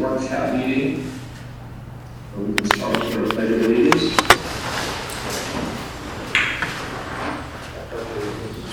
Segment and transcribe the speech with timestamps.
[0.00, 1.12] workshop meeting.
[2.38, 4.16] We can start with the pledge of allegiance.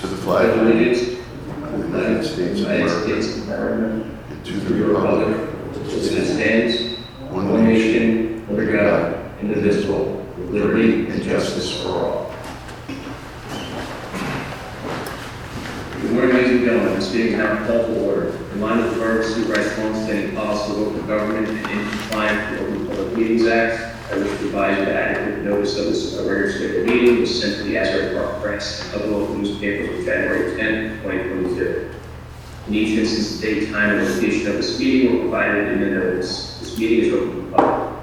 [0.00, 1.18] To the flag of of allegiance.
[1.60, 4.10] the United States of United America, States of America.
[4.30, 5.36] and to the republic,
[5.74, 6.98] which stands,
[7.30, 12.34] one one nation, nation, under God, indivisible, with liberty and justice for all.
[16.00, 16.94] Good morning, ladies and gentlemen.
[16.94, 18.28] This meeting is now called to order.
[18.52, 22.60] In line with the Borough Supervisor longstanding policy of open government and in compliance with
[22.60, 26.14] the Open Public Meetings Act, I wish to advise you that adequate notice of this
[26.14, 30.04] regular scheduled meeting was sent to the Asbury Park Press and other local newspapers on
[30.04, 31.90] January 10, 2022.
[32.68, 34.08] In each instance, the date, time, and
[34.78, 36.60] were provided in the notice.
[36.60, 37.94] This meeting is open to the public.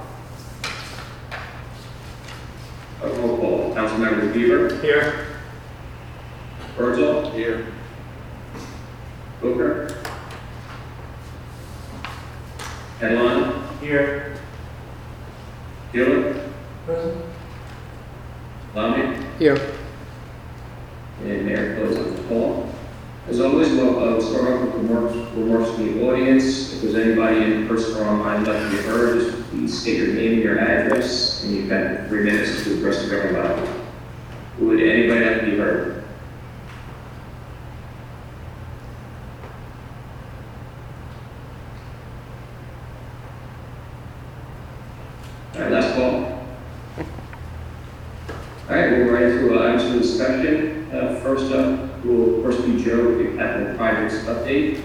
[3.01, 3.73] A roll call.
[3.75, 4.81] Councilmember Bieber.
[4.81, 5.37] Here.
[6.75, 7.31] Herzl.
[7.31, 7.67] Here.
[9.41, 10.03] Booker.
[12.99, 13.79] Edlon.
[13.79, 14.37] Here.
[15.93, 16.53] Gillen.
[18.73, 19.25] Lamy.
[19.39, 19.73] Here.
[21.23, 22.69] And Mayor Pro Tem Paul.
[23.27, 26.73] As always, we'll uh, start off with remarks, remarks from the audience.
[26.73, 29.97] If there's anybody in person or online who'd like to be heard, just please state
[29.97, 33.67] your name and your address, and you've got three minutes to address the governing body.
[34.59, 36.03] Would anybody like to be heard?
[45.55, 46.13] All right, last call.
[48.69, 50.87] All right, we'll right into uh, items for discussion.
[50.93, 54.79] Uh, First up, will first be Joe with the capital projects update.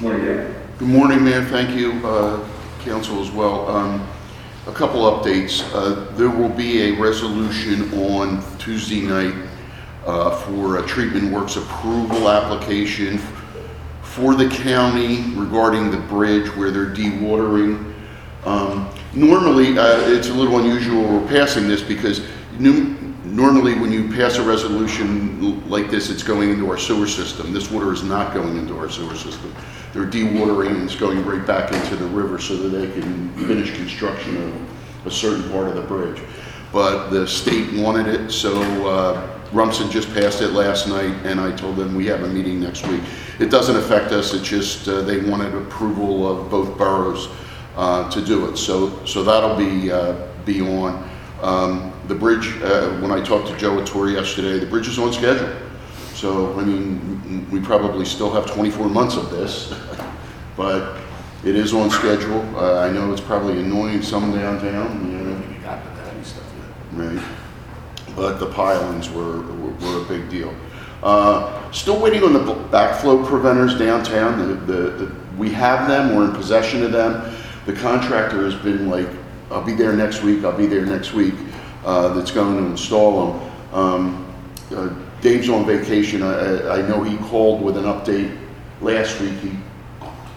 [0.00, 0.54] Morning.
[0.78, 2.46] Good morning, Mayor, thank you, uh,
[2.80, 3.68] council as well.
[3.68, 4.06] Um,
[4.68, 5.62] A couple updates.
[5.72, 9.32] Uh, There will be a resolution on Tuesday night
[10.04, 13.18] uh, for a treatment works approval application
[14.02, 17.94] for the county regarding the bridge where they're dewatering.
[18.44, 22.20] Um, Normally, uh, it's a little unusual we're passing this because
[22.58, 27.52] normally when you pass a resolution like this, it's going into our sewer system.
[27.52, 29.54] This water is not going into our sewer system.
[29.96, 33.74] They're dewatering and it's going right back into the river so that they can finish
[33.74, 36.20] construction of a certain part of the bridge.
[36.70, 41.50] But the state wanted it, so uh, Rumson just passed it last night, and I
[41.56, 43.00] told them we have a meeting next week.
[43.38, 47.28] It doesn't affect us, it just, uh, they wanted approval of both boroughs
[47.76, 48.58] uh, to do it.
[48.58, 50.14] So, so that'll be, uh,
[50.44, 51.08] be on.
[51.40, 55.12] Um, The bridge, uh, when I talked to Joe Attore yesterday, the bridge is on
[55.12, 55.48] schedule.
[56.16, 59.74] So, I mean, we probably still have 24 months of this,
[60.56, 60.96] but
[61.44, 62.40] it is on schedule.
[62.56, 66.42] Uh, I know it's probably annoying some downtown, you know, You got the heavy stuff
[66.92, 67.22] Right.
[68.16, 70.54] But the pilings were, were were a big deal.
[71.02, 72.40] Uh, Still waiting on the
[72.70, 74.38] backflow preventers downtown.
[74.38, 77.36] The, the, the- we have them, we're in possession of them.
[77.66, 79.08] The contractor has been like,
[79.50, 81.34] I'll be there next week, I'll be there next week,
[81.84, 83.52] uh, that's going to install them.
[83.74, 84.34] Um,
[84.74, 84.88] uh,
[85.20, 86.22] Dave's on vacation.
[86.22, 88.36] I, I- know he called with an update
[88.80, 89.32] last week.
[89.40, 89.52] He,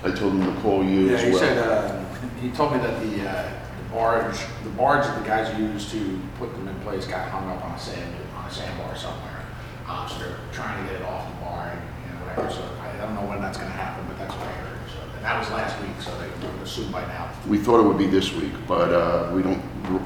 [0.03, 1.39] I told him to call you Yeah, as he well.
[1.39, 2.05] said, uh,
[2.41, 3.43] he told me that the, uh,
[3.83, 7.49] the barge, the barge that the guys used to put them in place got hung
[7.49, 9.43] up on a sand, on a sandbar somewhere.
[9.87, 12.63] Um, so they're trying to get it off the bar and, you know, whatever, so
[12.81, 15.01] I don't know when that's gonna happen, but that's what I heard, so.
[15.17, 17.29] And that was last week, so they would assume by now.
[17.47, 19.61] We thought it would be this week, but uh, we don't,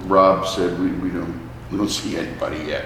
[0.07, 1.37] Rob said we we don't,
[1.69, 2.85] we don't see anybody yet.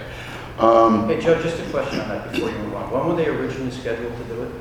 [0.59, 2.90] Um, Hey, Joe, just a question on that before you move on.
[2.91, 4.51] When were they originally scheduled to do it?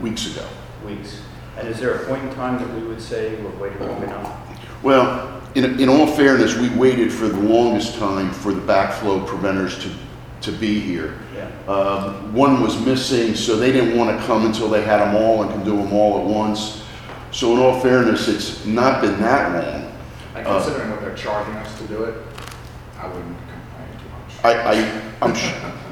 [0.00, 0.46] Weeks ago.
[0.86, 1.20] Weeks.
[1.58, 4.82] And is there a point in time that we would say we're waiting long enough?
[4.82, 9.78] Well, in, in all fairness, we waited for the longest time for the backflow preventers
[9.82, 9.90] to,
[10.40, 11.18] to be here.
[11.36, 11.50] Yeah.
[11.72, 15.42] Um, One was missing, so they didn't want to come until they had them all
[15.42, 16.82] and can do them all at once.
[17.30, 19.92] So in all fairness, it's not been that long.
[20.34, 22.14] And Uh, considering what they're charging us to do it,
[22.98, 23.51] I wouldn't complain too much.
[24.44, 25.34] I, I, I'm,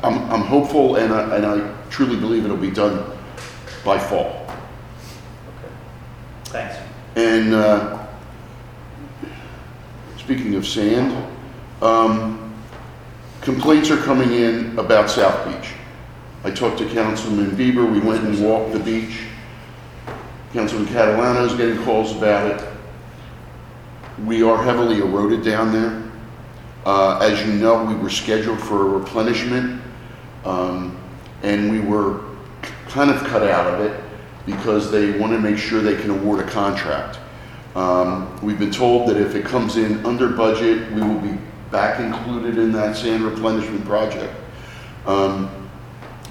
[0.03, 3.05] I'm, I'm hopeful and I, and I truly believe it'll be done
[3.85, 4.47] by fall.
[4.49, 5.73] Okay.
[6.47, 6.77] Thanks.
[7.15, 8.07] And uh,
[10.17, 11.27] speaking of sand,
[11.81, 12.55] um,
[13.41, 15.73] complaints are coming in about South Beach.
[16.43, 19.27] I talked to Councilman Bieber, we went and walked the beach.
[20.53, 22.69] Councilman Catalano's getting calls about it.
[24.25, 26.10] We are heavily eroded down there.
[26.87, 29.83] Uh, As you know, we were scheduled for a replenishment,
[30.45, 30.97] um,
[31.43, 32.21] and we were
[32.89, 34.01] kind of cut out of it
[34.47, 37.19] because they want to make sure they can award a contract.
[37.77, 41.39] Um, We've been told that if it comes in under budget, we will be
[41.71, 44.33] back included in that sand replenishment project.
[45.07, 45.51] Um,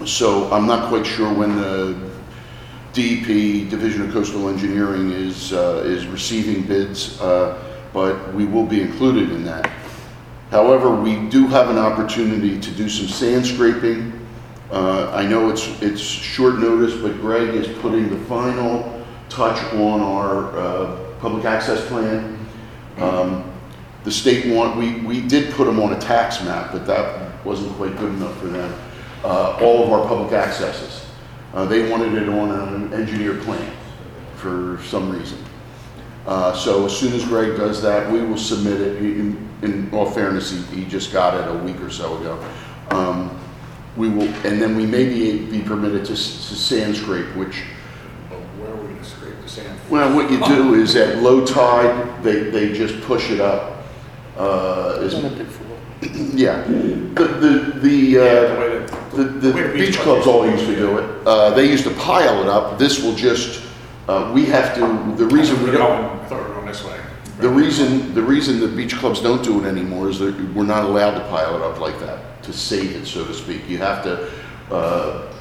[0.06, 2.10] So I'm not quite sure when the
[2.94, 7.62] DEP, Division of Coastal Engineering, is, uh, is receiving bids, uh,
[7.94, 9.69] but we will be included in that.
[10.51, 14.13] However, we do have an opportunity to do some sand scraping.
[14.72, 20.01] Uh, I know it's, it's short notice, but Greg is putting the final touch on
[20.01, 22.38] our uh, public access plan.
[22.98, 23.46] Um,
[24.04, 27.75] The state want, we, we did put them on a tax map, but that wasn't
[27.75, 28.74] quite good enough for them.
[29.24, 31.06] Uh, All of our public accesses.
[31.54, 33.72] Uh, They wanted it on an engineer plan
[34.38, 35.38] for some reason.
[36.25, 38.98] Uh, So as soon as Greg does that, we will submit it.
[38.98, 42.39] In, in all fairness, he, he just got it a week or so ago.
[42.92, 43.31] Um,
[43.98, 47.63] We will, and then we may be, be permitted to, s- to sand scrape, which,
[48.30, 49.77] But where are we gonna scrape the sand?
[49.89, 53.83] well, what you do is at low tide, they, they just push it up.
[54.38, 55.15] Uh, as-
[56.33, 60.45] Yeah, the, the, the, Yeah, uh, the way that- the, the way beach clubs all
[60.50, 61.27] used to do it.
[61.27, 62.77] Uh, they used to pile it up.
[62.80, 63.63] This will just,
[64.09, 64.81] uh, we have to,
[65.23, 66.01] the reason we We're don't.
[66.01, 67.00] going- I thought we were going this way.
[67.39, 70.83] The reason, the reason the beach clubs don't do it anymore is that we're not
[70.83, 73.69] allowed to pile it up like that, to save it, so to speak.
[73.69, 74.29] You have to,
[74.71, 75.31] uh,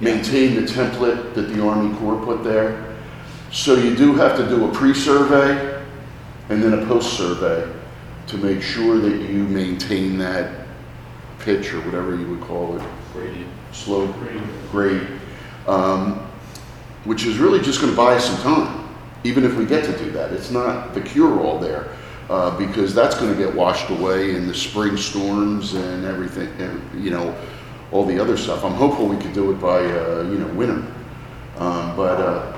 [0.00, 2.84] maintain the template that the Army Corps put there.
[3.52, 5.82] So you do have to do a pre-survey
[6.50, 7.68] and then a post-survey
[8.28, 10.66] to make sure that you maintain that
[11.40, 12.82] pitch or whatever you would call it,
[13.12, 13.48] Gradient.
[13.72, 14.14] slope
[14.70, 15.06] grade,
[15.66, 16.20] um,
[17.04, 18.88] which is really just going to buy us some time,
[19.24, 20.32] even if we get to do that.
[20.32, 21.88] It's not the cure-all there,
[22.28, 27.04] uh, because that's going to get washed away in the spring storms and everything, and,
[27.04, 27.34] you know,
[27.92, 28.64] all the other stuff.
[28.64, 30.84] I'm hopeful we could do it by, uh, you know, winter.
[31.58, 32.56] Um, But uh,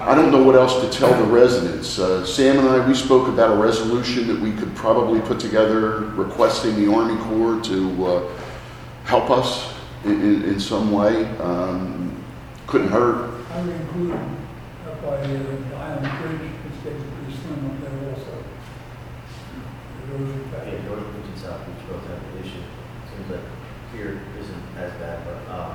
[0.00, 1.98] I don't know what else to tell the residents.
[1.98, 6.00] Uh, Sam and I, we spoke about a resolution that we could probably put together
[6.14, 8.28] requesting the Army Corps to uh,
[9.04, 9.74] help us
[10.04, 11.24] in, in, in some way.
[11.38, 12.16] Um,
[12.66, 13.39] Couldn't hurt.
[13.50, 18.14] I would include up by uh, the Island Bridge, it's getting pretty slim up there
[18.14, 18.44] also.
[20.06, 20.72] The roads are bad.
[20.72, 22.62] Yeah, North Beach and South Beach both have the issue.
[23.10, 23.42] Seems like
[23.92, 25.74] here isn't as bad, but, uh,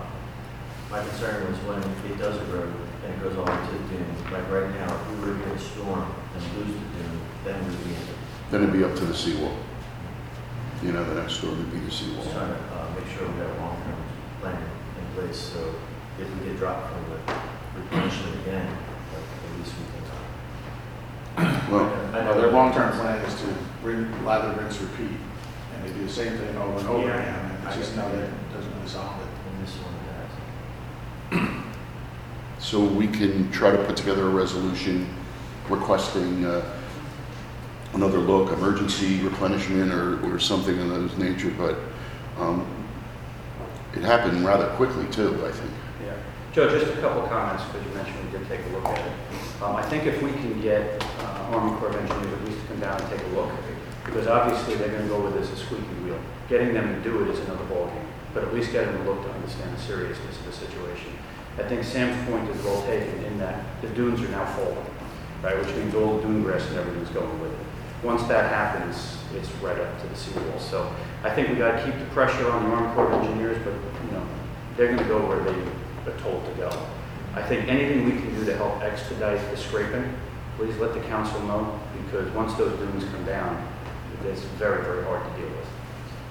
[0.89, 2.72] my concern was when it does erode
[3.04, 5.51] and it goes all into the dune, like right now, if we were to get
[5.51, 8.01] a storm and lose the dune, then we'd be in,
[8.51, 9.57] Then it'd be up to the seawall.
[10.81, 12.24] You know, the next door would be the just seawall.
[12.31, 14.00] trying to, uh, make sure we have a long-term
[14.39, 15.75] plan in place, so
[16.18, 19.86] if we get dropped from the replenishment again, like, at least we
[21.44, 21.72] can.
[21.72, 23.48] Well, I know their long-term plan is to
[23.83, 25.18] rin, lather, rinse, repeat,
[25.74, 27.22] and they do the same thing over and over Yeah.
[27.22, 29.27] again, and it's just, no, that doesn't really solve it.
[29.51, 31.63] In this one, that.
[32.60, 35.07] so we can try to put together a resolution
[35.69, 36.63] requesting uh,
[37.94, 41.78] another look, emergency replenishment or, or something of those nature, but
[42.39, 42.66] um,
[43.95, 45.71] it happened rather quickly too, I think.
[46.56, 49.12] Joe, just a couple comments, because you mentioned we did take a look at it.
[49.62, 52.68] Um, I think if we can get uh, Army Corps of Engineers at least to
[52.68, 53.52] come down and take a look,
[54.06, 56.18] because obviously they're gonna go with this as squeaky wheel.
[56.48, 59.22] Getting them to do it is another ballgame, but at least get them to look
[59.25, 61.12] to understand the seriousness of the situation.
[61.60, 64.88] I think Sam's point is well taken in that the dunes are now falling,
[65.44, 67.60] right, which means all the dune grass and everything's going with it.
[68.02, 70.57] Once that happens, it's right up to the seawall.
[70.60, 70.90] So
[71.22, 74.12] I think we gotta keep the pressure on the Army Corps of Engineers, but, you
[74.12, 74.25] know,
[74.78, 76.69] they're gonna go where they are told to go.
[77.34, 80.16] I think anything we can do to help expedite the scraping,
[80.57, 83.68] please let the council know, because once those dunes come down,
[84.26, 85.68] it's very, very hard to deal with.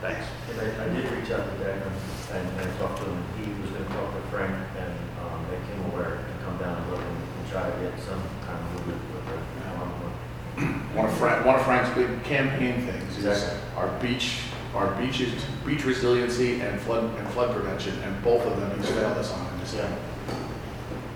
[0.00, 0.26] Thanks.
[0.50, 1.92] And I, I did reach out to Declan
[2.32, 5.92] and, and talk to him, he was gonna talk to Frank and, um, make him
[5.92, 9.00] aware and come down and look and, and try to get some kind of movement
[9.14, 13.58] with the, One of Frank, one of Frank's big campaign things is Exactly.
[13.76, 14.40] our beach,
[14.74, 19.16] our beaches, beach resiliency and flood, and flood prevention, and both of them he's failed
[19.18, 19.88] us on in this Yeah.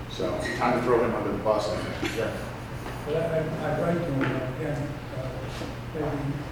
[0.09, 2.17] So, time to throw him under the bus, I think.
[2.17, 2.31] yeah,
[3.05, 4.87] But I, I- I'd write to him again,
[5.17, 5.27] uh,
[5.93, 6.07] maybe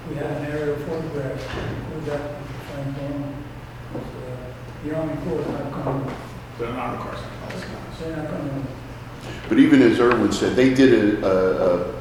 [0.10, 2.22] we had an aerial photograph, include that,
[2.72, 3.34] Frank Dorman.
[3.96, 4.00] uh,
[4.86, 6.12] The Army Corps is not coming,
[6.60, 7.50] They're not, of course, not.
[7.50, 8.68] That's not- they're not coming.
[9.50, 11.94] But even as Irwin said, they did a, a, a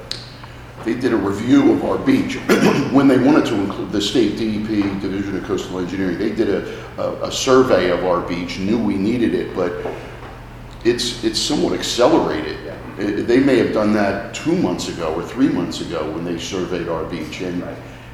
[0.86, 2.36] they did a review of our beach
[2.92, 6.16] when they wanted to include the state DEP Division of Coastal Engineering.
[6.16, 9.84] They did a, a, a survey of our beach, knew we needed it, but
[10.84, 12.56] it's it's somewhat accelerated.
[12.98, 16.38] It- they may have done that two months ago or three months ago when they
[16.38, 17.64] surveyed our beach, and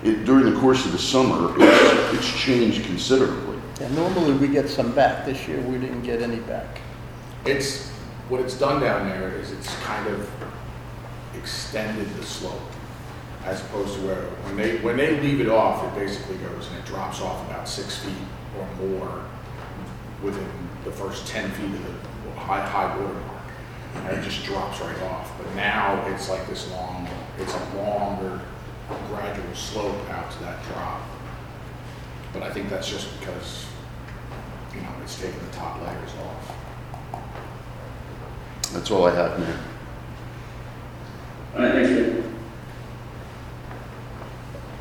[0.02, 3.59] it, during the course of the summer, it's, it's changed considerably.
[3.81, 5.26] Yeah, normally we get some back.
[5.26, 6.81] This year, we didn't get any back.
[7.45, 7.91] It's,
[8.31, 10.29] what it's done down there is it's kind of
[11.39, 12.61] extended the slope.
[13.45, 16.79] As opposed to where, when they, when they leave it off, it basically goes and
[16.79, 18.15] it drops off about six feet
[18.57, 19.25] or more
[20.23, 20.47] within
[20.85, 23.43] the first ten feet of the high, high water mark.
[23.95, 25.33] and it just drops right off.
[25.39, 27.09] But now it's like this long,
[27.39, 28.41] it's a longer
[29.09, 31.01] gradual slope out to that drop.
[32.33, 33.67] But I think that's just because,
[34.75, 37.23] you know, it's taking the top layers off.
[38.73, 39.61] That's all I have, Mayor.
[41.55, 42.25] All right, thanks, Rick.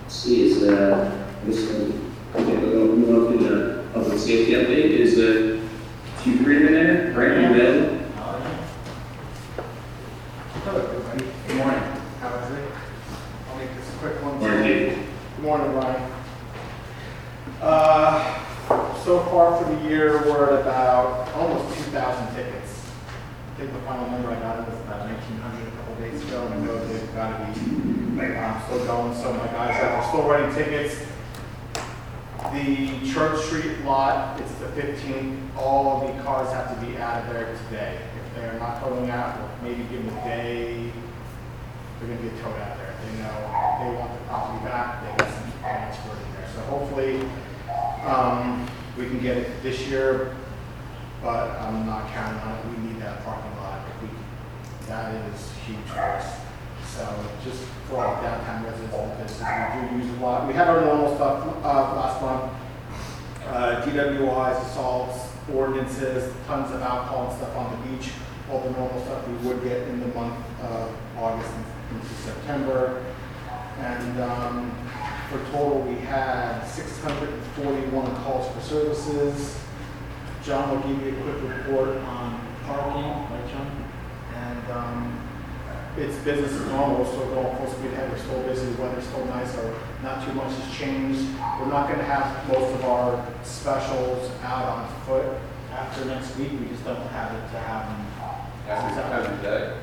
[0.07, 1.91] See, is, uh, this, okay,
[2.33, 5.59] we're gonna move on to the public safety update, is, uh,
[6.23, 7.97] Chief Friedman there, right, you available?
[10.63, 11.25] Hello, everybody.
[11.47, 11.83] Good morning.
[12.21, 12.71] How is it?
[13.49, 14.39] I'll make this a quick one.
[14.39, 14.97] Morning, Chief.
[15.35, 16.11] Good morning, Ryan.
[17.61, 18.39] Uh,
[19.03, 22.87] so far for the year, we're at about almost two thousand tickets.
[23.55, 26.45] I think the final number I got was about nineteen hundred a couple days ago,
[26.45, 30.23] and I know they've got to be, uh, still going, so my guys are still
[30.29, 30.95] writing tickets.
[32.53, 37.23] The Church Street lot, it's the fifteenth, all of the cars have to be out
[37.23, 37.99] of there today.
[38.17, 40.91] If they're not towing out, we'll maybe give them a day,
[41.99, 42.95] they're gonna get towed out there.
[43.05, 43.35] They know,
[43.83, 46.49] they want the property back, they got some plans for it in there.
[46.55, 47.21] So hopefully,
[48.05, 50.35] um, we can get it this year,
[51.23, 52.65] but I'm not counting on it.
[52.65, 53.81] We need that parking lot.
[54.01, 54.09] We,
[54.87, 56.39] that is huge for us.
[56.87, 57.07] So
[57.45, 60.47] just for all downtown residents and businesses, we do use a lot.
[60.47, 62.51] We had our normal stuff, uh, last month.
[63.47, 68.11] Uh, DWIs, assaults, ordinances, tons of alcohol and stuff on the beach.
[68.51, 73.05] All the normal stuff we would get in the month of August and into September.
[73.79, 74.71] And, um,
[75.29, 79.57] for total, we had six hundred and forty-one calls for services.
[80.43, 83.69] John will give you a quick report on parking, right, John?
[84.35, 85.17] And, um,
[85.97, 89.25] it's business as normal, so going full speed ahead, we're still busy, the weather's still
[89.25, 91.27] nice, so not too much has changed.
[91.59, 95.37] We're not gonna have most of our specials out on foot
[95.73, 98.07] after next week, we just don't have it to have them.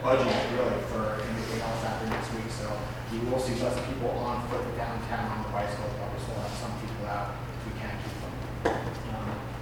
[0.09, 0.25] Budget
[0.57, 2.65] really for anything else after next week, so
[3.13, 6.51] you will see less people on foot downtown on the bicycles, but we still have
[6.57, 8.17] some people out if we can keep
[8.65, 8.73] them.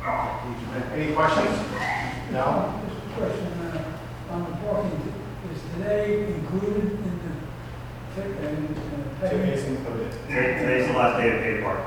[0.06, 1.50] Um, Any questions?
[2.30, 2.78] No?
[2.86, 5.12] Just a question, uh, on the parking,
[5.50, 9.78] is today included in the ticket and uh, Today's payment?
[9.80, 10.12] included.
[10.28, 11.80] Today- Today's the last day of paid park.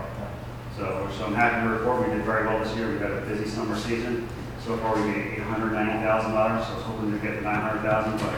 [0.75, 2.89] So, so I'm happy to report we did very well this year.
[2.91, 4.27] We've had a busy summer season.
[4.65, 6.67] So far, we made eight hundred ninety thousand dollars.
[6.67, 8.35] So I was hoping to get nine hundred thousand, but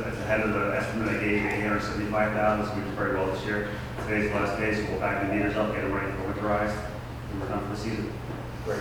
[0.00, 3.14] it's, ahead of the estimate I gave, eight hundred seventy-five thousand, so we did very
[3.14, 3.68] well this year.
[4.02, 6.76] Today's the last day, so we'll back the meters up, get them ready for winterized,
[7.30, 8.12] and we're done for the season.
[8.64, 8.80] Great.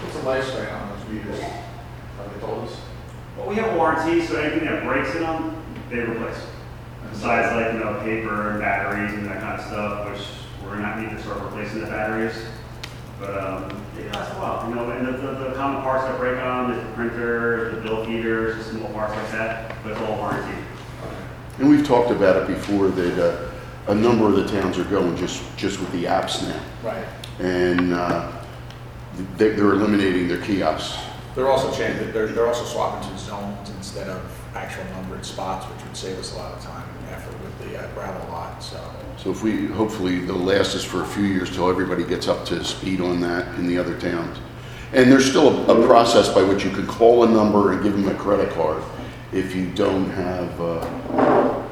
[0.00, 1.40] What's the lifespan on those meters?
[1.40, 2.76] Have they told us?
[3.36, 6.40] Well, we have a warranty, so anything that breaks in them, they replace.
[7.10, 10.22] Besides like, you know, paper and batteries and that kind of stuff, which
[10.62, 12.34] we're gonna have to need to start replacing the batteries.
[13.18, 16.18] But, um, they last a while, you know, and the, the, the common parts that
[16.18, 20.00] break on, is the printer, the bill feeders, the small parts like that, but it's
[20.02, 20.58] all warranty.
[21.58, 23.50] And we've talked about it before that uh,
[23.88, 26.60] a number of the towns are going just, just with the apps now.
[26.82, 27.06] Right.
[27.38, 28.30] And uh,
[29.38, 30.98] they- they're eliminating their kiosks.
[31.34, 34.22] They're also changing, they're, they're also swapping to zones instead of
[34.54, 36.95] actual numbered spots, which would save us a lot of time and effort with
[37.68, 38.80] the uh, gravel lot, so.
[39.16, 42.44] So if we, hopefully they'll last us for a few years till everybody gets up
[42.46, 44.38] to speed on that in the other towns.
[44.92, 47.92] And there's still a, a process by which you can call a number and give
[47.92, 48.82] them a credit card
[49.32, 51.62] if you don't have, uh,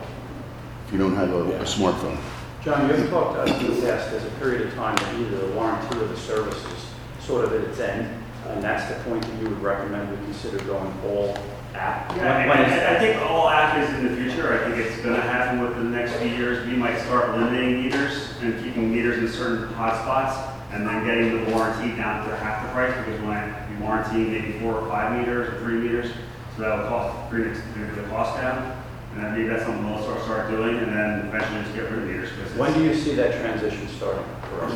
[0.87, 2.19] if you don't have a a smartphone.
[2.63, 5.15] John, you ever talked to us in the past, there's a period of time that
[5.21, 6.87] either the warranty or the service is
[7.21, 10.59] sort of at its end, and that's the point that you would recommend we consider
[10.65, 11.37] going all
[11.75, 12.15] app?
[12.17, 14.53] Yeah, When I, is I- I think all app is in the future.
[14.55, 16.67] I think it's gonna happen within the next few years.
[16.67, 20.37] We might start limiting meters and keeping meters in certain hotspots
[20.73, 24.33] and then getting the warranty down to half the price because we might be warranting
[24.33, 26.11] maybe four or five meters or three meters.
[26.57, 28.81] So that'll cost, bring the bring the cost down.
[29.15, 32.03] And then maybe that's something we'll start, start doing and then eventually just get rid
[32.03, 32.31] of meters.
[32.37, 34.75] because When do you see that transition starting for us?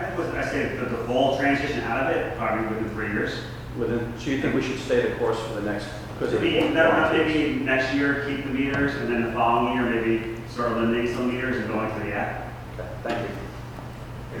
[0.00, 3.34] I was, I say the, the full transition out of it, probably within three years.
[3.78, 6.50] Within, so you think we should stay the course for the next, because of the
[6.50, 7.48] Maybe, that would warranty?
[7.54, 11.32] maybe next year, keep the meters, and then the following year, maybe start eliminating some
[11.32, 12.52] meters and going to the app.
[12.78, 13.36] Okay, Thank you.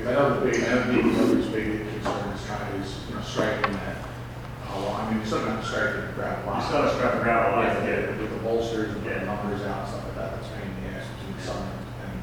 [0.00, 3.14] If I know the big, I know the other big concern is trying to, you
[3.14, 3.96] know, striking that,
[4.66, 6.62] uh, well, I mean, still not striking the gravel You line.
[6.66, 8.18] still have to strap the gravel lines, Yeah, yeah.
[8.18, 9.24] With the bolsters and Yeah.
[9.24, 11.74] numbers out and stuff like that, that's pain in the ass between some and,
[12.06, 12.16] and.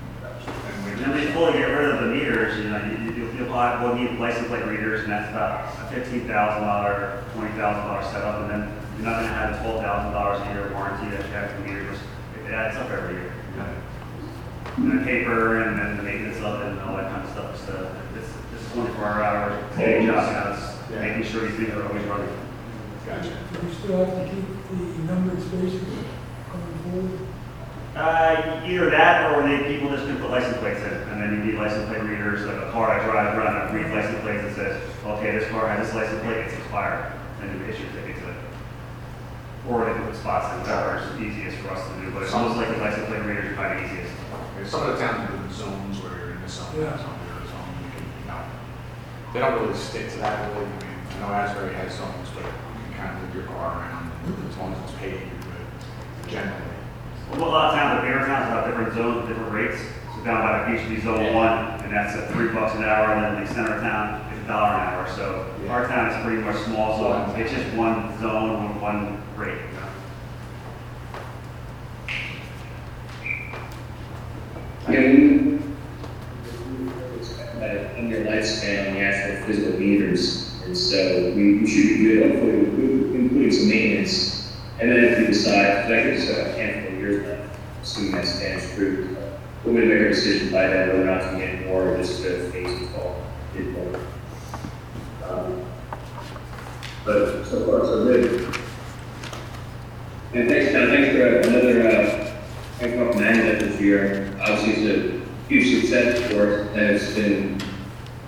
[0.91, 2.76] And then we fully get rid of the meters, you know, you, you,
[3.37, 7.51] you'll probably, we'll need license plate readers, and that's about a fifteen thousand dollar, twenty
[7.55, 8.61] thousand dollar setup, and then
[8.97, 11.59] you're not gonna have a twelve thousand dollars a year warranty that you have for
[11.61, 11.97] meters.
[12.45, 13.75] It adds up every year, you know.
[14.77, 17.65] And the paper, and then the maintenance of it, and all that kind of stuff,
[17.65, 21.01] so it's, it's twenty-four hour day job, you know, it's Yeah.
[21.01, 22.29] making sure these things are always running.
[23.05, 23.29] Gotcha.
[23.53, 25.81] Do we still have to keep the numbered spaces
[26.51, 27.19] going forward?
[27.97, 31.41] Uh, either that or they, people just can put license plates in, and then you
[31.41, 34.53] need license plate readers, like a car I drive around, I read license plates that
[34.53, 34.77] says,
[35.17, 37.11] okay, this car has this license plate, it's expired,
[37.41, 38.37] and you issue a ticket to it.
[39.65, 42.53] Or they put spots in, whatever is easiest for us to do, but it sounds
[42.55, 44.13] like the license plate readers are probably easiest.
[44.13, 46.93] Okay, Some of the towns do zones where you're in this zone, Yeah.
[46.93, 48.45] that zone, the other zone, you can, you know,
[49.33, 50.69] they don't really stick to that really.
[50.69, 53.81] I mean, I know Asbury has zones, but you can kind of move your car
[53.81, 55.65] around, as long as it's paid, you're good,
[56.29, 56.76] generally.
[57.31, 59.81] Well, a lot of towns, the bigger towns have about different zones, different rates.
[60.15, 63.13] So down by the beach, be zone one, and that's at three bucks an hour,
[63.13, 65.09] and then the center of town is a dollar an hour.
[65.15, 69.59] So our town is pretty much small, so it's just one zone with one rate.
[74.87, 74.95] we,
[77.61, 82.03] uh, in your lifespan on the actual physical meters, and so we, we should be
[82.03, 84.57] good, hopefully, include- including some maintenance.
[84.79, 87.49] And then if we decide, like I us a handful of years
[87.97, 89.17] left, assuming that stands true,
[89.65, 92.21] we're gonna make a decision by then whether or not to get more or just
[92.23, 93.15] to phase it all,
[93.53, 93.99] did more.
[95.23, 95.61] Um,
[97.05, 98.53] But so far, so good.
[100.33, 102.23] And thanks, John, thanks for another, uh,
[102.79, 104.37] Thank you for managing that this year.
[104.39, 107.61] Obviously, it's a huge success for us, and it's been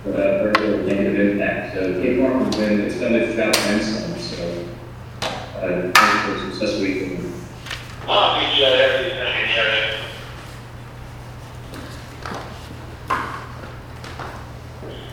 [0.06, 1.74] uh, very little negative impact.
[1.74, 4.68] So Cape Mark has been, it's done its job and some, so,
[5.22, 7.10] uh, thanks for a successful week.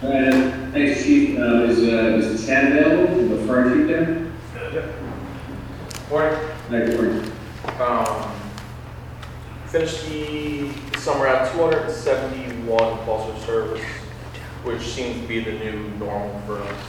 [0.02, 4.32] And thanks, Chief, uh, is, uh, is Chad available, the fire chief there?
[6.10, 6.40] Morning.
[6.70, 7.32] Hi, good morning.
[7.80, 8.32] Um,
[9.68, 12.68] finished the summer at 271
[13.00, 13.84] calls of service,
[14.64, 16.80] which seems to be the new normal for us.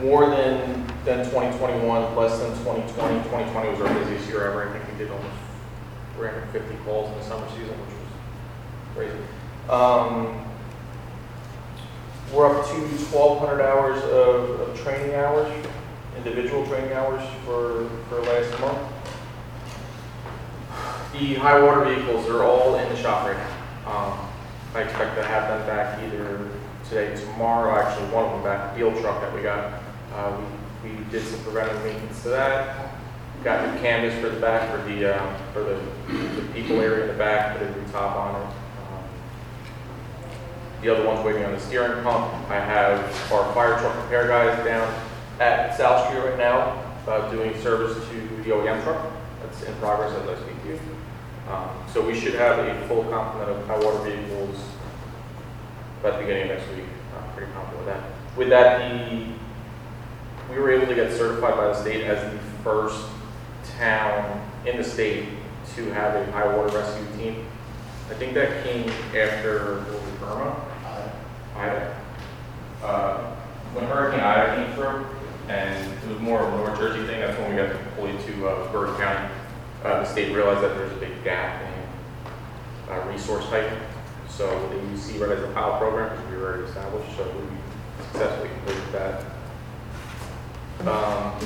[0.00, 3.22] More than, than 2021, less than 2020.
[3.24, 4.68] 2020 was our busiest year ever.
[4.68, 5.36] I think we did almost
[6.16, 8.00] 350 calls in the summer season, which
[9.68, 10.44] Um,
[12.32, 15.66] we're up to 1,200 hours of, of training hours
[16.24, 18.78] individual training hours for, for last month.
[21.12, 23.50] The high water vehicles are all in the shop right now.
[23.90, 24.28] Um,
[24.74, 26.48] I expect to have them back either
[26.88, 29.82] today, or tomorrow, actually, one of them back, the deal truck that we got.
[30.14, 30.40] Uh,
[30.84, 32.94] we, we did some preventive maintenance to that.
[33.42, 35.80] Got new canvas for the back, for the, uh, for the,
[36.36, 38.59] the people area in the back, put a new top on it.
[40.82, 42.32] The other one's waiting on the steering pump.
[42.50, 42.98] I have
[43.30, 44.92] our fire truck repair guys down
[45.38, 49.12] at South Street right now, uh, doing service to the OEM truck.
[49.42, 50.80] That's in progress as I speak to you.
[51.50, 54.56] Um, So we should have a full complement of high water vehicles
[56.02, 56.86] by the beginning of next week.
[57.14, 58.02] I'm pretty confident with that.
[58.36, 59.26] With that, the,
[60.50, 63.04] we were able to get certified by the state as the first
[63.78, 65.28] town in the state
[65.74, 67.46] to have a high water rescue team.
[68.10, 70.69] I think that came after was Irma.
[71.60, 71.96] Ida.
[72.82, 73.36] Uh,
[73.74, 75.06] When Hurricane Ida came through,
[75.48, 78.48] and it was more of a North Jersey thing, that's when we got deployed to
[78.48, 79.28] uh, Bergen County.
[79.84, 83.70] Uh, The state realized that there's a big gap in uh, resource type,
[84.28, 88.04] so the use CRED as a pilot program, which we were already established, so we
[88.06, 89.24] successfully completed that.
[90.80, 91.36] Um,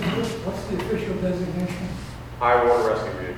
[0.46, 1.88] What's the official designation?
[2.38, 3.33] High water rescue vehicle.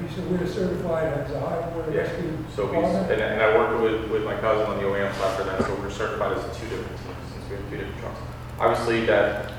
[0.00, 3.20] We said we're certified as a high water Yeah, rescue So we, and department.
[3.22, 5.90] and I worked with, with my cousin on the OEM side for that, so we're
[5.90, 8.20] certified as two different teams, since we have two different trucks.
[8.58, 9.52] Obviously, that,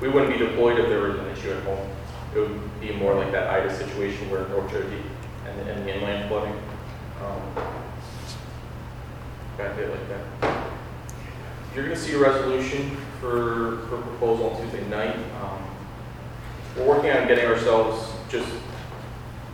[0.00, 1.88] we wouldn't be deployed if there was an issue at home.
[2.34, 5.02] It would be more like that Ida situation where North Jersey
[5.46, 6.54] and, and the inland flooding.
[7.22, 7.42] um,
[9.58, 10.64] like that.
[11.74, 15.14] You're gonna see a resolution for, for proposal on Tuesday night.
[15.42, 15.62] Um,
[16.76, 18.48] We're working on getting ourselves just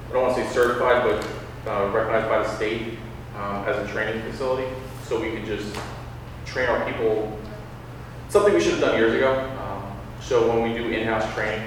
[0.09, 2.99] I don't want to say certified, but uh, recognized by the state
[3.37, 4.69] um, as a training facility,
[5.05, 5.77] so we could just
[6.45, 7.39] train our people,
[8.29, 9.33] something we should have done years ago.
[9.61, 9.83] Um,
[10.21, 11.67] So when we do in-house training,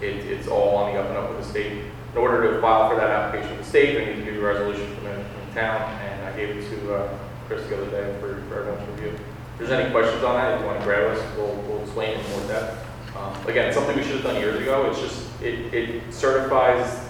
[0.00, 1.82] it, it's all on the up and up with the state.
[2.12, 4.44] In order to file for that application with the state, I need to do a
[4.44, 8.20] resolution from the from town, and I gave it to uh, Chris the other day
[8.20, 9.10] for, for everyone's review.
[9.10, 12.18] If there's any questions on that, if you want to grab us, we'll, we'll explain
[12.20, 12.86] in more depth.
[13.16, 17.07] Um, Again, something we should have done years ago, it's just, it, it certifies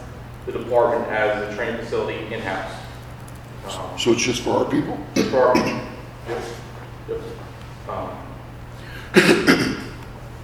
[0.53, 2.73] the department has a training facility in-house.
[3.67, 4.99] Um, So it's just for our people?
[5.31, 6.43] for, yep,
[7.09, 7.21] yep.
[7.89, 8.11] Um,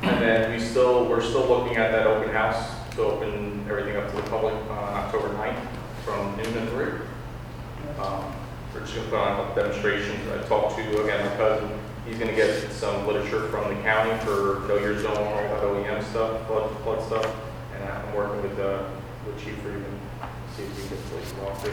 [0.03, 4.11] And then we still, we're still looking at that open house to open everything up
[4.11, 5.57] to the public on October 9th
[6.05, 6.93] from noon to three.
[7.99, 8.25] Um,
[8.75, 10.21] We're just gonna put on a couple demonstrations.
[10.31, 11.71] I talked to, again, my cousin,
[12.07, 16.05] He's gonna get some literature from the county for know your zone, all that OEM
[16.05, 17.35] stuff, flood, flood stuff.
[17.75, 18.83] And I'm working with, uh,
[19.26, 20.00] with Chief Reed and
[20.56, 21.72] see if we can place them off too.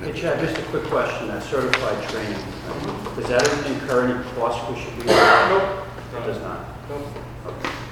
[0.00, 2.38] Hey Chad, just a quick question, that certified training,
[3.14, 5.06] does that incur any cost we should be?
[5.06, 5.86] Nope.
[6.12, 6.66] It does not.
[6.88, 7.06] Nope.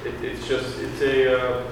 [0.04, 1.64] It, it's just, it's a, uh,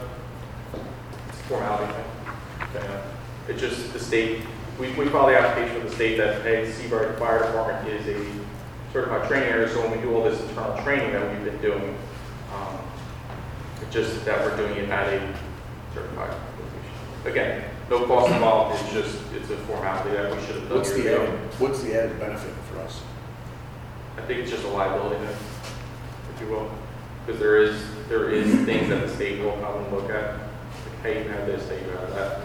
[1.29, 2.83] it's a formality thing.
[2.83, 3.03] Uh,
[3.49, 4.43] It's just the state,
[4.79, 7.89] we, we file the application with the state that, hey, the Sea Bright Fire Department
[7.89, 8.25] is a
[8.93, 11.83] certified training area, so when we do all this internal training that we've been doing,
[11.83, 12.08] um, it's
[13.91, 15.35] just that we're doing it at a
[15.95, 17.27] certified location.
[17.33, 20.91] Again, no cost involved, it's just, it's a formality that we should have done What's
[20.91, 21.23] years the ago.
[21.27, 23.03] added, what's the added benefit for us?
[24.19, 25.37] I think it's just a liability thing,
[26.35, 26.71] if you will.
[27.25, 31.03] Because there is, there is things that the state will come and look at, like,
[31.03, 32.41] hey, you have this, hey, you have that.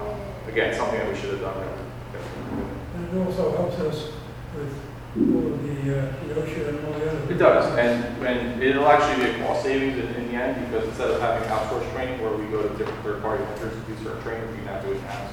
[0.00, 1.54] Um, Again, something that we should have done.
[1.60, 2.72] that we- that we didn't.
[2.94, 4.08] And it also helps us
[4.56, 4.74] with
[5.12, 7.32] all the, uh, the and all the other.
[7.32, 10.88] It does, and, and it'll actually be a cost savings in, in the end, because
[10.88, 14.22] instead of having outsourced training where we go to different third-party vendors to do certain
[14.22, 15.32] training, we can now do it in-house.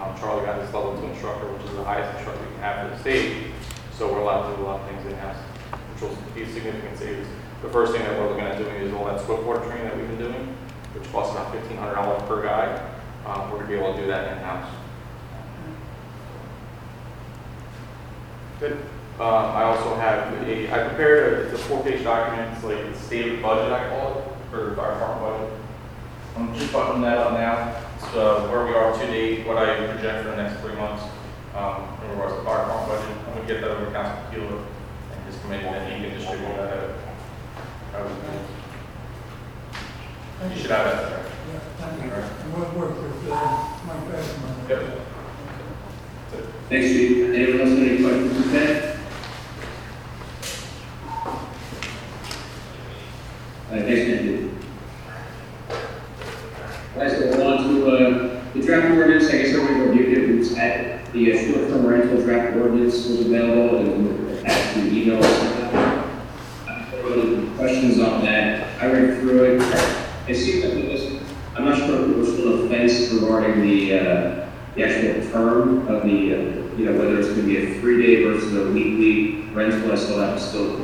[0.00, 2.86] Um, Charlie got his level two instructor, which is the highest instructor we can have
[2.86, 3.52] in the state,
[3.92, 7.28] so we're allowed to do a lot of things in-house, which will be significant savings.
[7.60, 9.96] The first thing that we're looking at doing is all that swift water training that
[9.96, 10.56] we've been doing,
[10.94, 12.80] which costs about fifteen hundred dollars per guy.
[13.26, 14.72] Um, we're gonna be able to do that in-house.
[18.60, 18.78] Good.
[19.18, 22.94] Uh, I also have a, I prepared a, it's a four-page document, it's like the
[22.96, 25.60] stated budget, I call it, or the fire department budget.
[26.36, 30.22] I'm just buttoning that up now, so where we are to date, what I project
[30.22, 31.02] for the next three months,
[31.56, 33.16] um, in regards to the fire department budget.
[33.26, 36.54] I'm gonna get that over to Council Keeler and his committee, and he can distribute
[36.54, 36.90] that out.
[37.94, 38.14] I would-
[40.54, 41.24] You should have that there.
[41.26, 42.12] Yeah, thank you.
[42.12, 43.34] And we'll work with, uh,
[43.84, 44.46] Mike Bassman.
[44.46, 44.78] on that.
[44.78, 44.82] Yep.
[46.68, 47.34] Thanks, Chief.
[47.34, 48.97] Anyone else have any questions for Ted?
[53.70, 54.50] Andy.
[56.94, 60.30] All right, so we're on to, uh, the draft ordinance, I guess everybody reviewed it,
[60.30, 65.20] it was at, the uh, short-term rental draft ordinance was available, and attached to email.
[67.56, 69.62] Questions on that, I read through it,
[70.28, 71.22] it seemed that it was,
[71.54, 75.88] I'm not sure if it was still a fence regarding the, uh, the actual term
[75.88, 76.38] of the, uh,
[76.76, 80.34] you know, whether it's gonna be a three-day versus a weekly rental, I saw that
[80.34, 80.80] was still,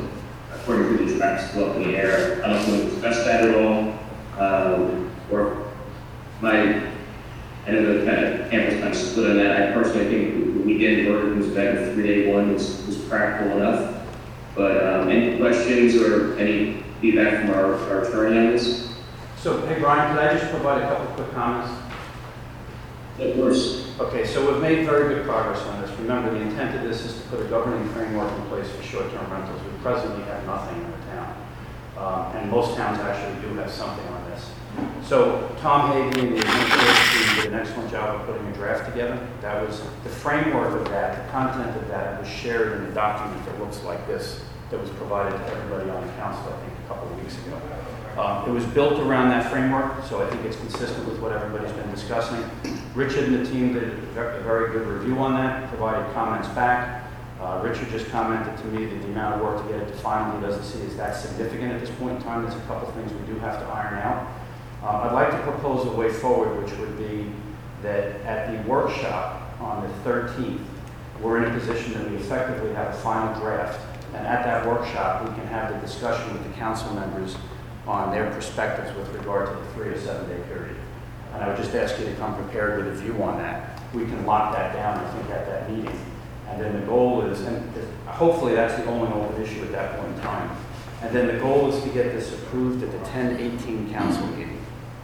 [0.65, 2.43] according to the tracks, still up in the air.
[2.43, 3.93] I don't know if we discussed that at all,
[4.39, 5.71] um, or
[6.41, 6.87] my,
[7.67, 9.69] I know the kind of campus kind of split on that.
[9.69, 14.07] I personally think the weekend version was better, three-day one was, was practical enough.
[14.55, 18.89] But, um, any questions or any feedback from our, our attorney on this?
[19.37, 21.84] So, hey Brian, could I just provide a couple of quick comments?
[23.17, 23.87] Course.
[23.97, 25.89] Okay, so we've made very good progress on this.
[25.99, 29.31] Remember, the intent of this is to put a governing framework in place for short-term
[29.31, 29.61] rentals.
[29.63, 31.47] We presently have nothing in the town.
[31.97, 34.51] Uh, And most towns actually do have something on this.
[35.07, 39.17] So Tom Hagan, and the administration did an excellent job of putting a draft together.
[39.39, 43.45] That was, the framework of that, the content of that was shared in a document
[43.45, 46.87] that looks like this, that was provided to everybody on the council, I think, a
[46.89, 47.61] couple of weeks ago.
[48.17, 51.71] Um, It was built around that framework, so I think it's consistent with what everybody's
[51.73, 52.41] been discussing.
[52.93, 56.47] Richard and the team did a ve- a very good review on that, provided comments
[56.49, 57.03] back.
[57.41, 59.93] Uh, Richard just commented to me that the amount of work to get it to
[59.97, 62.43] final, he doesn't see is that significant at this point in time.
[62.43, 64.27] There's a couple things we do have to iron out.
[64.81, 67.29] Uh, I'd like to propose a way forward, which would be
[67.81, 70.61] that at the workshop on the 13th,
[71.21, 73.79] we're in a position that we effectively have a final draft.
[74.13, 77.35] And at that workshop, we can have the discussion with the council members
[77.87, 80.75] on their perspectives with regard to the three or seven day period.
[81.33, 83.79] And I would just ask you to come prepared with a view on that.
[83.93, 85.99] We can lock that down, I think, at that meeting.
[86.49, 87.73] And then the goal is, and
[88.05, 90.55] hopefully that's the only open issue at that point in time.
[91.01, 94.59] And then the goal is to get this approved at the 10-18 council meeting.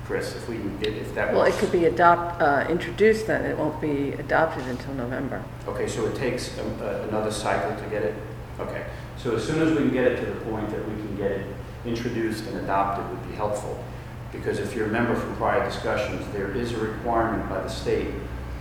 [0.05, 1.57] Chris, if we can get, if that Well, works.
[1.57, 5.43] it could be adopt, uh, introduced then, it won't be adopted until November.
[5.67, 8.15] Okay, so it takes um, uh, another cycle to get it?
[8.59, 8.85] Okay,
[9.17, 11.31] so as soon as we can get it to the point that we can get
[11.31, 11.45] it
[11.85, 13.83] introduced and adopted would be helpful.
[14.31, 18.07] Because if you remember from prior discussions, there is a requirement by the state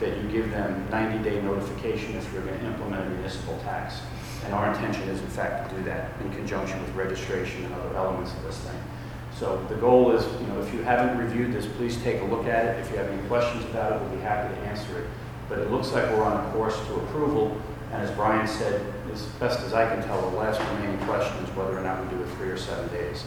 [0.00, 4.00] that you give them 90-day notification if you're going to implement a municipal tax.
[4.44, 7.94] And our intention is in fact to do that in conjunction with registration and other
[7.96, 8.80] elements of this thing.
[9.37, 12.46] So the goal is, you know, if you haven't reviewed this, please take a look
[12.46, 12.80] at it.
[12.80, 15.06] If you have any questions about it, we'll be happy to answer it.
[15.48, 17.61] But it looks like we're on a course to approval,
[17.92, 18.80] and as Brian said,
[19.12, 22.16] as best as I can tell, the last remaining question is whether or not we
[22.16, 23.25] do it three or seven days.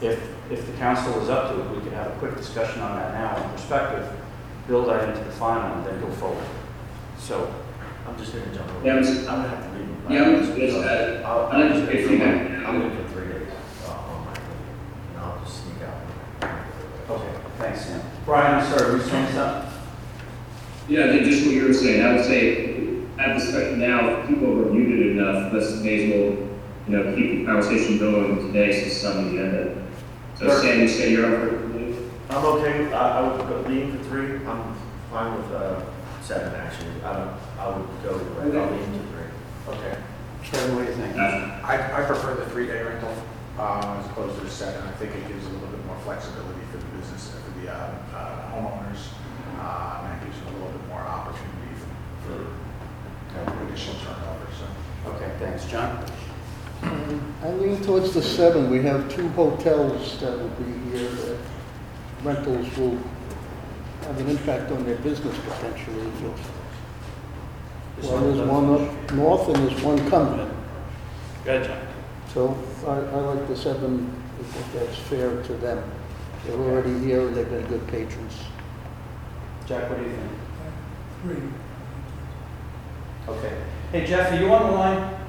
[0.00, 0.18] If,
[0.50, 3.12] if the council is up to it, we can have a quick discussion on that
[3.14, 4.08] now in perspective,
[4.66, 6.44] build that into the final, and then go forward.
[7.18, 7.52] So,
[8.08, 8.86] I'm just gonna jump over.
[8.86, 9.86] Yeah, I'm I'm just- gonna have to leave.
[9.88, 10.12] them.
[10.12, 12.66] Yeah, I'm just- just, uh, I'll, I'm I'm just just picking gonna, it.
[12.66, 13.48] I'm looking for three days,
[13.86, 16.50] uh, on my, and I'll just sneak out.
[17.10, 18.00] Okay, thanks, Sam.
[18.24, 19.70] Brian, I'm sorry, were you saying something?
[20.88, 22.69] Yeah, I think just what you were saying, I would say,
[23.20, 26.48] at this point now, people have reviewed it enough, let's may as well,
[26.88, 29.86] you know, keep the conversation going today since it's on the agenda.
[30.38, 30.62] So Sure.
[30.62, 31.96] Sam, you say you're up for it?
[32.30, 34.74] I'm okay, with- I, I would go lean for three, I'm
[35.10, 35.80] fine with, uh,
[36.22, 39.28] seven, actually, I don't, I would go, I'll lean to three.
[39.68, 39.98] Okay.
[40.42, 41.16] Kevin, what do you think?
[41.16, 43.12] Uh, I, I prefer the three-day rental,
[43.58, 44.82] um, as opposed to the seven.
[44.88, 47.68] I think it gives a little bit more flexibility for the business, and for the,
[47.70, 49.12] uh, uh, homeowners.
[49.60, 51.74] Uh, and it gives them a little bit more opportunity
[52.24, 54.66] for, you know, additional turnover, so.
[55.12, 55.64] Okay, thanks.
[55.66, 56.04] John?
[56.82, 58.70] I lean towards the seven.
[58.70, 61.08] We have two hotels that will be here.
[61.10, 61.38] that
[62.22, 62.98] Rentals will
[64.02, 66.10] have an impact on their business potentially.
[68.02, 70.50] Well, there's one up north and there's one coming.
[71.44, 71.86] Go ahead, John.
[72.32, 75.82] So I, I like the seven, I think that's fair to them.
[76.46, 78.38] They're already here and they've been good patrons.
[79.66, 80.30] Jack, what do you think?
[80.30, 81.42] Uh, three.
[83.34, 83.56] Okay.
[83.92, 85.19] Hey, Jeff, are you on the line?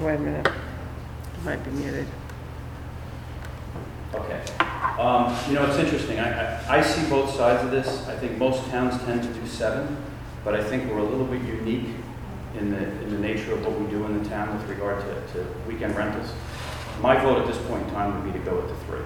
[0.00, 0.46] Wait a minute.
[0.46, 2.06] It Might be muted.
[4.14, 4.40] Okay.
[4.98, 6.18] Um, You know, it's interesting.
[6.18, 8.06] I, I I see both sides of this.
[8.08, 9.96] I think most towns tend to do seven,
[10.44, 11.88] but I think we're a little bit unique
[12.58, 15.32] in the, in the nature of what we do in the town with regard to,
[15.32, 16.32] to weekend rentals.
[17.00, 19.04] My vote at this point in time would be to go with the three.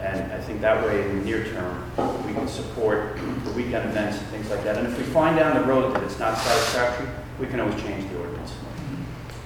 [0.00, 1.90] And I think that way, in the near term,
[2.26, 4.78] we can support the weekend events and things like that.
[4.78, 8.08] And if we find down the road that it's not satisfactory, we can always change
[8.10, 8.29] the ordinance.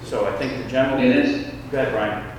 [0.05, 2.31] So I think the general, And it's, go ahead, Brian.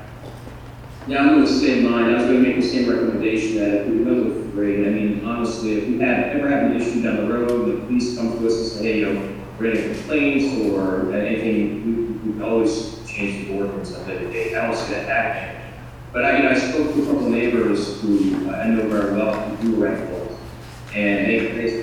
[1.09, 2.07] Yeah, I'm of the same mind.
[2.07, 4.91] I was going to make the same recommendation that if we go with three, I
[4.91, 8.39] mean, honestly, if we have, ever have an issue down the road, the police come
[8.39, 12.43] to us and say, hey, you know, we're getting complaints or anything, we, we can
[12.43, 14.55] always change the ordinance on that day.
[14.55, 15.63] I don't see that happening.
[16.13, 19.13] But I, you know, I spoke to a couple of neighbors who I know very
[19.13, 20.39] well who do rentals,
[20.95, 21.81] and they, they,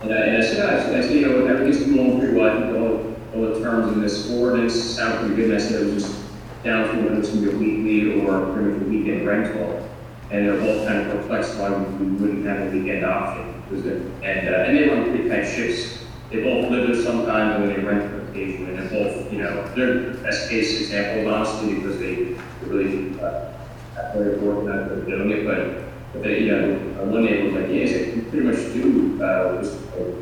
[0.00, 2.50] and I, and I said, I said, I said, you know, everything's going pretty well.
[2.50, 3.03] I think
[3.34, 5.50] all the terms in this ordinance sound pretty good.
[5.50, 6.16] And I said, it was just
[6.62, 9.88] down to whether it's to be a weekly or pretty much a weekend rental.
[10.30, 13.62] And they're both kind of perplexed why we wouldn't have a weekend option.
[13.68, 16.04] Because And, uh, and they run pretty tight shifts.
[16.30, 18.74] They both live there sometimes and they rent for occasionally.
[18.74, 23.52] And they're both, you know, they're best case examples, honestly, because they really, uh,
[23.94, 25.44] have very fortunate for doing it.
[25.44, 29.22] But, but they, you know, uh, one neighbor was like, yeah, they pretty much do,
[29.22, 30.14] uh, just a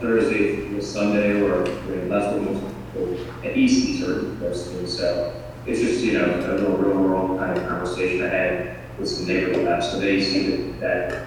[0.00, 4.96] Thursday to Sunday or, you know, that's what most, at least these are those things.
[4.96, 9.08] So it's just, you know, a real, real world kind of conversation I had with
[9.08, 9.84] some neighborhood about.
[9.84, 11.26] So they see that, that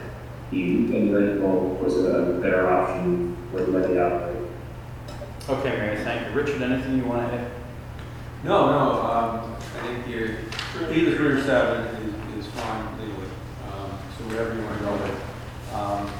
[0.51, 4.35] the weekend rental was a better option for the way they operate.
[5.47, 6.33] Okay, Mary, thank you.
[6.33, 7.51] Richard, anything you want to add?
[8.43, 10.37] No, no, um, I think you're,
[10.91, 11.85] either three or seven
[12.37, 13.27] is, is fine legally,
[13.67, 15.73] um, so whatever you want to go with.
[15.73, 16.11] Um,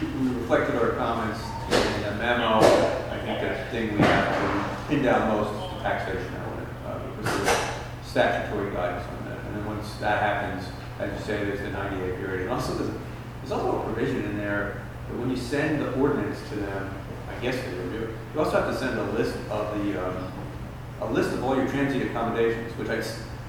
[0.00, 4.86] We reflected our comments in a memo, I think that's the thing we have to
[4.88, 7.58] pin down most is the taxation element, uh, because there's
[8.02, 9.44] statutory guidance on that.
[9.44, 10.66] And then once that happens,
[10.98, 12.40] as you say, there's the ninety-day period.
[12.42, 12.90] And also, there's,
[13.40, 16.94] there's also a provision in there that when you send the ordinance to them,
[17.28, 20.32] I guess they review, you also have to send a list of the, um,
[21.02, 23.02] a list of all your transient accommodations, which I,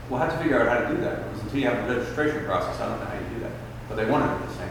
[0.09, 2.43] we'll have to figure out how to do that, because until you have the registration
[2.43, 3.51] process, I don't know how you do that.
[3.87, 4.69] But they want it the same,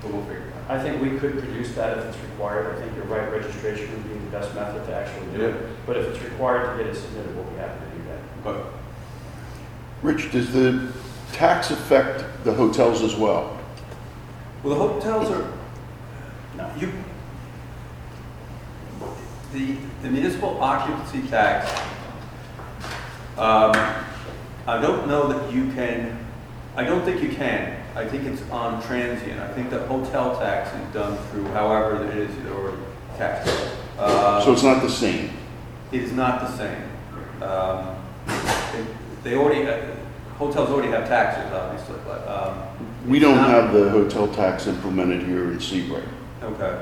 [0.00, 0.51] but we'll figure it out.
[0.68, 2.74] I think we could produce that if it's required.
[2.76, 5.86] I think you're right, registration would be the best method to actually do it.
[5.86, 8.44] But if it's required to get it submitted, we'll be happy to do that.
[8.44, 8.66] But
[10.02, 10.92] Rich, does the
[11.32, 13.58] tax affect the hotels as well?
[14.62, 15.52] Well, the hotels are,
[16.56, 16.70] No.
[16.78, 16.92] you,
[19.52, 21.70] the the municipal occupancy tax,
[23.36, 23.72] um,
[24.66, 26.21] I don't know that you can,
[26.76, 27.76] I don't think you can.
[27.94, 29.38] I think it's on transient.
[29.40, 32.74] I think the hotel tax is done through however it is, or
[33.18, 33.48] tax.
[33.98, 35.30] Uh, So it's not the same?
[35.92, 36.82] It is not the same.
[37.42, 39.76] Um, they- They already, uh,
[40.38, 42.54] hotels already have taxes, obviously, but, um,
[43.06, 46.02] We don't have the hotel tax implemented here in Sea Bright.
[46.42, 46.74] okay.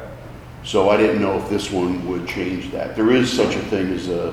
[0.64, 2.94] So I didn't know if this one would change that.
[2.96, 4.32] There is such a thing as a,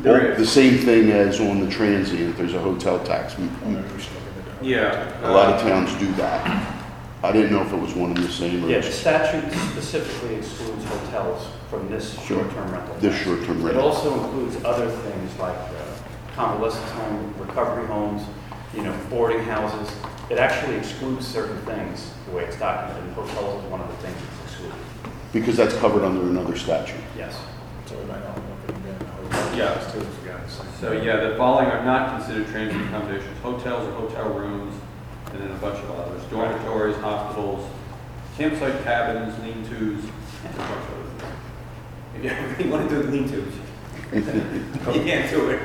[0.00, 0.38] There is.
[0.38, 3.34] the same thing as on the transient, there's a hotel tax.
[4.62, 5.28] Yeah.
[5.28, 6.74] A lot of towns do that.
[7.22, 10.36] I didn't know if it was one and the same or Yeah, the statute specifically
[10.36, 12.38] excludes hotels from this Sure.
[12.44, 12.94] short-term rental.
[13.00, 13.24] this tax.
[13.24, 13.66] short-term rental.
[13.66, 13.88] It rental.
[13.90, 18.22] also includes other things like uh, convalescent home, recovery homes,
[18.74, 19.92] you know, boarding houses.
[20.30, 23.96] It actually excludes certain things, the way it's documented, and hotels is one of the
[23.96, 24.78] things that's excluded.
[25.32, 27.00] because that's covered under another statute.
[27.16, 27.36] Yes.
[27.86, 29.56] So we might not want them to be in the hotel.
[29.58, 29.74] Yeah.
[29.90, 30.27] Too, if we got the same.
[30.80, 34.74] So, yeah, the following are not considered transient accommodations, hotels or hotel rooms,
[35.32, 37.68] and then a bunch of others, dormitories, hospitals,
[38.36, 40.04] campsite cabins, lean-tos,
[40.44, 41.34] and a bunch of other things.
[42.14, 43.54] If you really want to do lean-tos,
[44.14, 45.60] you can't do it.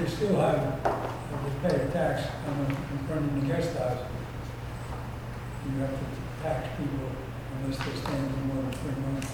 [0.00, 3.98] You still have, you pay a tax on the- running the guest house.
[5.66, 7.10] You have to tax people
[7.62, 9.30] unless they stay for more than three months,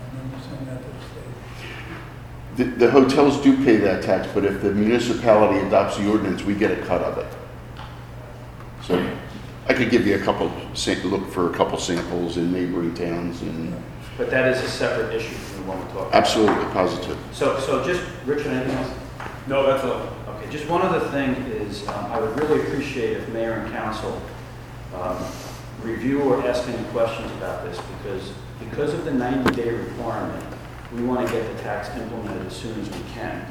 [0.00, 1.13] and then you send that to the.
[2.56, 6.54] The, the hotels do pay that tax, but if the municipality adopts the ordinance, we
[6.54, 7.26] get a cut of it.
[8.84, 9.04] So
[9.68, 13.42] I could give you a couple, sa- look for a couple samples in neighboring towns
[13.42, 13.74] and
[14.16, 16.14] But that is a separate issue from the one we're talking about.
[16.14, 17.18] absolutely positive.
[17.32, 18.90] So, so just, Richard, anything else?
[19.48, 20.08] No, that's all.
[20.36, 24.20] Okay, just one other thing is, um, I would really appreciate if mayor and council
[24.94, 25.16] um,
[25.82, 30.44] review or ask any questions about this, because, because of the 90-day requirement,
[30.94, 33.46] we want to get the tax implemented as soon as we can.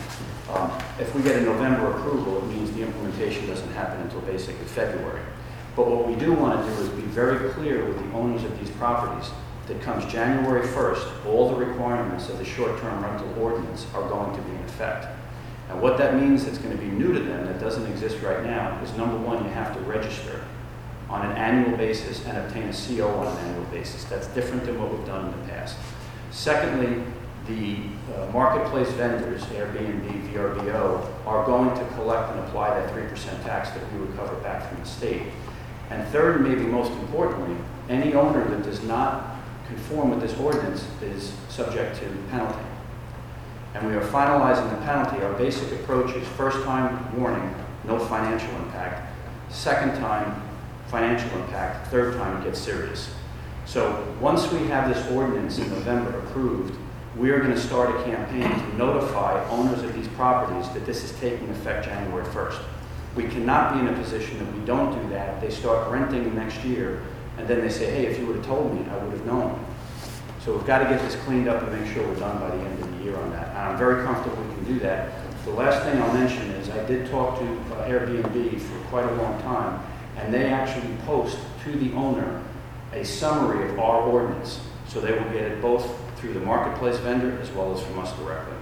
[0.50, 4.66] Um, If we get a November approval, it means the implementation doesn't happen until basically
[4.66, 5.22] February.
[5.76, 8.58] But what we do want to do is be very clear with the owners of
[8.60, 9.32] these properties
[9.68, 14.42] that comes January 1st, all the requirements of the short-term rental ordinance are going to
[14.44, 15.08] be in effect.
[15.70, 18.44] And what that means that's going to be new to them, that doesn't exist right
[18.44, 20.44] now, is number one, you have to register
[21.10, 24.04] on an annual basis and obtain a CO on an annual basis.
[24.06, 25.78] That's different than what we've done in the past.
[26.32, 27.04] Secondly,
[27.48, 27.78] the
[28.16, 33.94] uh, marketplace vendors, Airbnb, VRBO, are going to collect and apply that 3% tax that
[33.94, 35.24] we recover back from the state.
[35.90, 37.56] And third, and maybe most importantly,
[37.90, 39.36] any owner that does not
[39.68, 42.64] conform with this ordinance is subject to penalty
[43.74, 45.24] and we are finalizing the penalty.
[45.24, 47.54] Our basic approach is first time warning,
[47.86, 49.12] no financial impact.
[49.52, 50.42] Second time,
[50.88, 51.88] financial impact.
[51.88, 53.14] Third time, it gets serious.
[53.66, 56.78] So once we have this ordinance in November approved,
[57.18, 61.04] we are going to start a campaign to notify owners of these properties that this
[61.04, 62.60] is taking effect January 1st.
[63.16, 65.40] We cannot be in a position that we don't do that.
[65.40, 67.04] They start renting next year,
[67.38, 69.64] and then they say, hey, if you would have told me, I would have known.
[70.44, 72.64] So we've got to get this cleaned up and make sure we're done by the
[72.64, 73.50] end of the year on that.
[73.50, 75.12] And I'm very comfortable we can do that.
[75.46, 79.14] The last thing I'll mention is I did talk to uh, Airbnb for quite a
[79.22, 79.86] long time,
[80.18, 82.42] and they actually post to the owner
[82.92, 84.62] a summary of our ordinance.
[84.88, 88.18] So they will get it both through the marketplace vendor as well as from us
[88.18, 88.56] directly.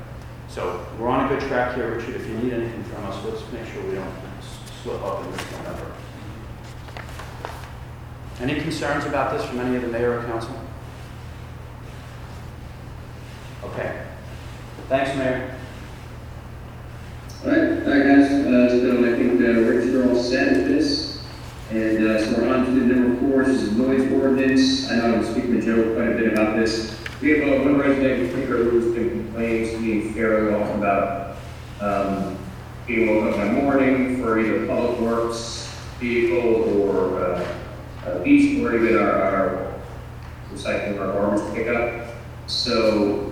[0.47, 2.15] So we're on a good track here, Richard.
[2.15, 4.12] If you need anything from us, let's make sure we don't
[4.82, 5.91] slip up in this November.
[8.39, 10.60] Any concerns about this from any of the mayor or council?
[13.65, 14.06] Okay.
[14.89, 15.56] Thanks, Mayor.
[17.43, 20.67] All right, all right, guys, uh, so I think, uh, Richard are all set with
[20.67, 21.24] this.
[21.69, 24.89] And, uh, so we're on to the number four, which is noise ordinance.
[24.89, 27.01] I know I was speaking to Joe quite a bit about this.
[27.22, 31.38] We have, uh, one resident in particular who's been complaining to me fairly often about,
[31.80, 32.38] um,
[32.88, 37.48] being woken up in the morning for either public works vehicle or, uh,
[38.08, 39.74] uh, beach or even our, our
[40.52, 42.08] recycling our garbage pickup.
[42.48, 43.32] So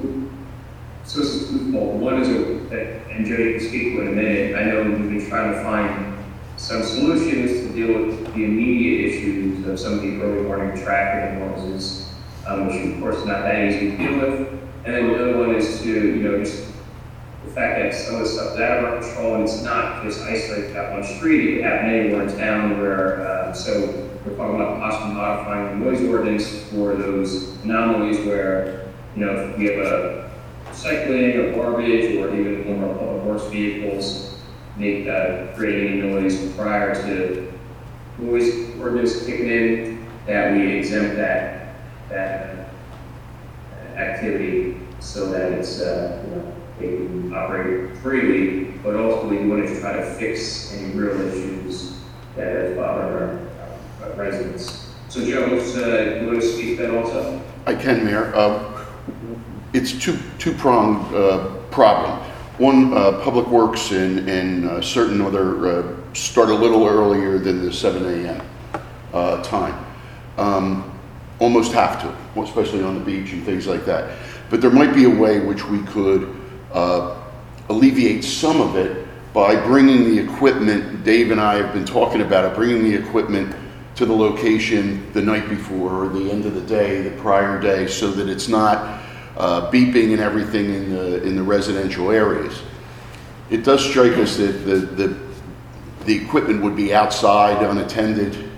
[1.03, 1.99] so it's twofold.
[1.99, 2.29] One is,
[2.71, 5.63] a- and Jody can speak to in a minute, I know we've been trying to
[5.63, 6.13] find
[6.57, 11.39] some solutions to deal with the immediate issues of some of the early morning traffic
[11.39, 12.08] noises,
[12.49, 14.47] um, which of course is not that easy to deal with.
[14.85, 16.65] And then the other one is to, you know, just
[17.45, 20.03] the fact that some of the stuff is out of our control and it's not
[20.03, 24.09] just isolated to that one street, it can happen anywhere in town where, uh, so
[24.25, 29.57] we're talking about possibly modifying the noise ordinance for those anomalies where, you know, if
[29.57, 30.31] we have a
[30.73, 34.39] cycling or garbage or even one of our public works vehicles
[34.77, 37.51] make, uh, create any noise prior to
[38.17, 41.58] noise ordinance kicking in, that we exempt that,
[42.09, 42.69] that
[43.71, 49.49] uh, activity so that it's, uh, you know, they can operate freely, but ultimately we
[49.49, 51.97] want to try to fix any real issues
[52.35, 53.39] that have bothered
[54.01, 54.87] our, our residents.
[55.09, 57.41] So Joe, uh, you want to speak to that also?
[57.65, 58.33] I can, Mayor.
[58.35, 58.85] Uh,
[59.73, 62.19] It's two, two-pronged uh, problem.
[62.57, 67.63] One, uh, Public Works and, and uh, certain other uh, start a little earlier than
[67.63, 68.41] the 7 AM
[69.13, 69.85] uh, time.
[70.37, 70.98] Um,
[71.39, 74.17] Almost have to, especially on the beach and things like that.
[74.49, 76.35] But there might be a way which we could
[76.73, 77.21] uh,
[77.69, 82.51] alleviate some of it by bringing the equipment, Dave and I have been talking about
[82.51, 83.55] it, bringing the equipment
[83.95, 87.85] to the location the night before or the end of the day, the prior day,
[87.85, 89.01] so that it's not
[89.37, 92.61] uh, beeping and everything in the, in the residential areas.
[93.49, 95.19] It does strike us that the, the,
[96.05, 98.48] the equipment would be outside unattended.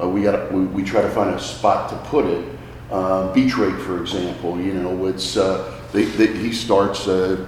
[0.00, 2.44] Uh, we got, we, we try to find a spot to put it,
[2.90, 7.44] Uh, Beach Rake, for example, you know, it's, uh, they, they, he starts, uh,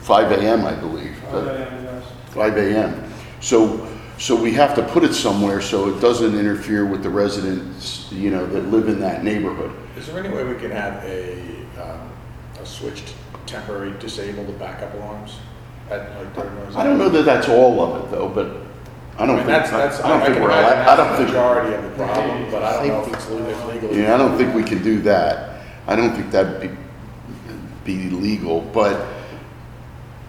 [0.00, 1.14] five AM, I believe.
[1.32, 3.12] Uh, 5 AM.
[3.40, 3.86] So,
[4.18, 8.30] so we have to put it somewhere so it doesn't interfere with the residents, you
[8.30, 9.72] know, that live in that neighborhood.
[9.96, 11.40] Is there any way we can have a,
[11.80, 12.10] um,
[12.60, 13.14] a switched
[13.46, 15.38] temporary disable the backup alarms
[15.90, 16.76] at like during those?
[16.76, 18.66] I don't know that that's all of it though, but
[19.20, 20.96] I I don't think, that's, that's, I don't I think can we're, imagine allowed- I
[20.96, 23.66] don't the think, majority of the problem, but I don't know if it's le- if
[23.66, 24.00] legally.
[24.02, 25.60] yeah, I don't think we can do that.
[25.86, 26.70] I don't think that'd be,
[27.84, 29.06] be legal, but,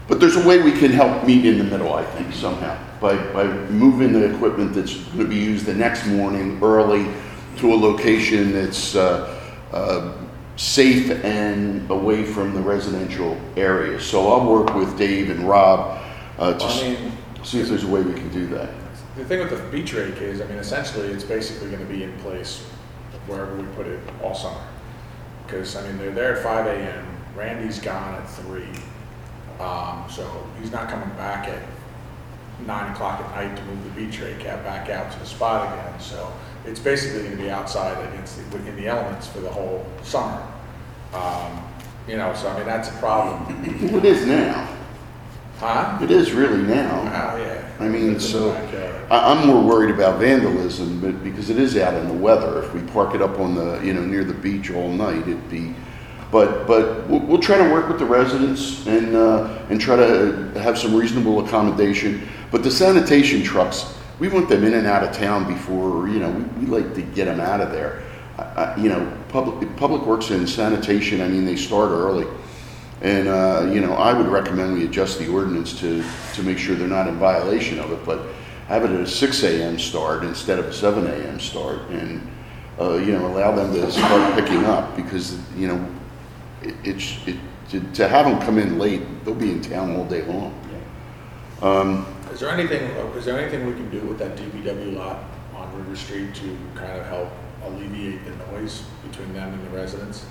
[0.08, 2.76] but there's a way we can help meet in the middle, I think, somehow.
[3.00, 7.06] By, by moving the equipment that's gonna be used the next morning early
[7.56, 9.38] to a location that's, uh,
[9.72, 10.12] uh,
[10.56, 13.98] safe and away from the residential area.
[13.98, 15.98] So I'll work with Dave and Rob,
[16.38, 17.12] uh, to I s- mean,
[17.42, 18.68] see if there's a way we can do that.
[19.16, 22.12] The thing with the beach rake is, I mean, essentially, it's basically gonna be in
[22.20, 22.62] place
[23.26, 24.60] wherever we put it all summer.
[25.46, 27.06] Because, I mean, they're there at five AM,
[27.36, 28.68] Randy's gone at three.
[29.60, 31.62] Um, so he's not coming back at
[32.66, 36.00] nine o'clock at night to move the beach rake back out to the spot again.
[36.00, 36.32] So
[36.66, 40.42] it's basically gonna be outside against, the- in the elements for the whole summer.
[41.12, 41.62] Um,
[42.08, 43.64] you know, so I mean, that's a problem.
[43.94, 44.68] It is now.
[45.62, 45.96] Huh?
[46.02, 47.02] It is really now.
[47.02, 47.70] Oh, yeah.
[47.78, 48.50] I mean, so.
[49.12, 52.64] I, I'm more worried about vandalism, but because it is out in the weather.
[52.64, 55.48] If we park it up on the, you know, near the beach all night, it'd
[55.48, 55.72] be,
[56.32, 60.50] but, but we'll, we'll try to work with the residents and, uh, and try to
[60.56, 62.26] have some reasonable accommodation.
[62.50, 66.30] But the sanitation trucks, we want them in and out of town before, you know,
[66.30, 68.02] we, we like to get them out of there.
[68.36, 72.26] I, I, you know, public, public works and sanitation, I mean, they start early.
[73.02, 76.76] And, uh, you know, I would recommend we adjust the ordinance to, to make sure
[76.76, 78.20] they're not in violation of it, but
[78.68, 82.30] have it at a six AM start instead of a seven AM start, and,
[82.80, 85.84] uh, you know, allow them to start picking up, because, you know,
[86.62, 87.36] it, it's, it,
[87.70, 90.56] to, to have them come in late, they'll be in town all day long.
[91.60, 92.82] Um, Is there anything,
[93.16, 95.24] is there anything we can do with that DPW lot
[95.54, 97.30] on River Street to kind of help
[97.64, 100.26] alleviate the noise between them and the residents?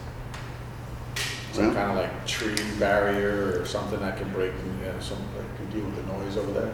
[1.52, 5.18] Some Well- kind of like tree barrier or something that can break, you know, some,
[5.36, 6.72] that can deal with the noise over there?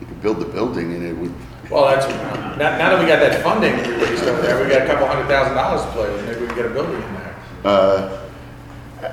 [0.00, 1.32] you could build the building and it would,
[1.70, 4.82] Well, that's, now, now that we got that funding we raised over there, we got
[4.82, 7.14] a couple hundred thousand dollars to play with, maybe we can get a building in
[7.14, 7.34] there.
[7.64, 8.18] uh,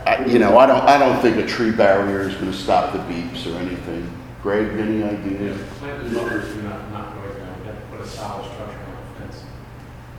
[0.06, 2.94] I, I- you know, I don't, I don't think a tree barrier is gonna stop
[2.94, 4.08] the beeps or anything.
[4.44, 5.60] Greg, any ideas?
[5.80, 8.96] Planted buffers do not, not noise down, we have to put a solid structure on
[9.18, 9.44] the fence.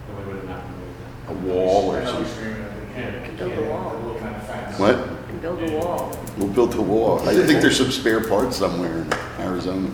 [0.09, 2.25] Then we would not noise A wall or I know something?
[2.25, 2.66] we're screaming
[3.05, 3.33] at the.
[3.33, 3.91] Build a wall.
[3.91, 4.79] They're Looking at the fence.
[4.79, 4.97] What?
[4.99, 6.19] You can build a wall.
[6.39, 7.21] We'll build a wall.
[7.29, 9.91] I think there's some spare parts somewhere in Arizona.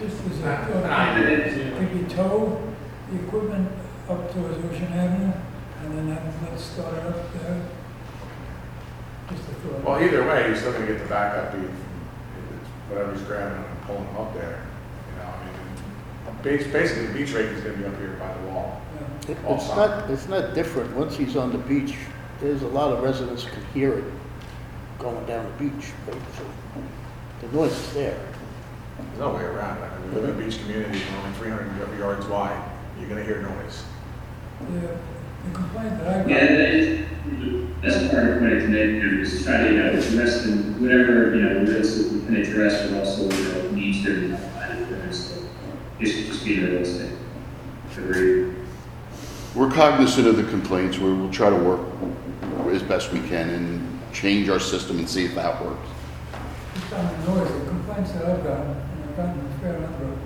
[0.00, 2.62] Just as a thought, could you tow
[3.10, 3.68] the equipment
[4.08, 5.32] up towards Ocean Avenue
[5.82, 7.60] and then have- let's start it up there?
[9.30, 9.84] Just a thought.
[9.84, 13.82] Well, either way, you're still gonna get the backup beat from whatever he's grabbing and
[13.86, 14.62] pulling them up there.
[15.10, 15.54] You know, I mean,
[16.26, 18.80] bas- basically, the beach rake is gonna be up here by the wall.
[19.28, 19.86] It- All It's summer.
[20.00, 20.94] not, it's not different.
[20.96, 21.94] Once he's on the beach,
[22.40, 24.04] there's a lot of residents can hear it
[24.98, 25.86] going down the beach.
[26.06, 26.16] right?
[26.36, 26.44] So
[27.46, 28.18] The noise is there.
[28.98, 29.84] There's no way around it.
[29.84, 32.60] I mean, we live in a beach community, we're only three hundred yards wide.
[32.98, 33.84] You're gonna hear noise.
[34.72, 34.88] The
[35.48, 36.28] the complaint that I got.
[36.28, 37.06] Yeah, that is,
[37.80, 41.32] that's part of what I committed to, is try to, you know, address the, whatever,
[41.36, 44.57] you know, risks we can address, but also, you know, needs to be modified, so,
[46.00, 47.10] just, just be realistic.
[47.96, 48.54] Agreed.
[49.54, 51.80] We're cognizant of the complaints, we will try to work
[52.70, 55.88] as best we can and change our system and see if that works.
[56.74, 60.16] Just on the noise, the complaints that I've gotten, and I've gotten a fair number,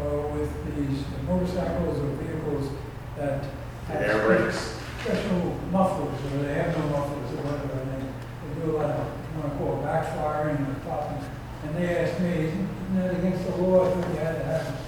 [0.00, 2.70] are with these motorcycles or vehicles
[3.16, 3.44] that
[3.86, 4.78] have Air brakes.
[5.00, 8.90] special mufflers, or they have no mufflers or whatever, and they, they do a lot
[8.90, 11.24] of, you want to call it backfiring or popping.
[11.64, 13.86] And they asked me, isn't isn't that against the law?
[13.86, 14.81] I thought you had to have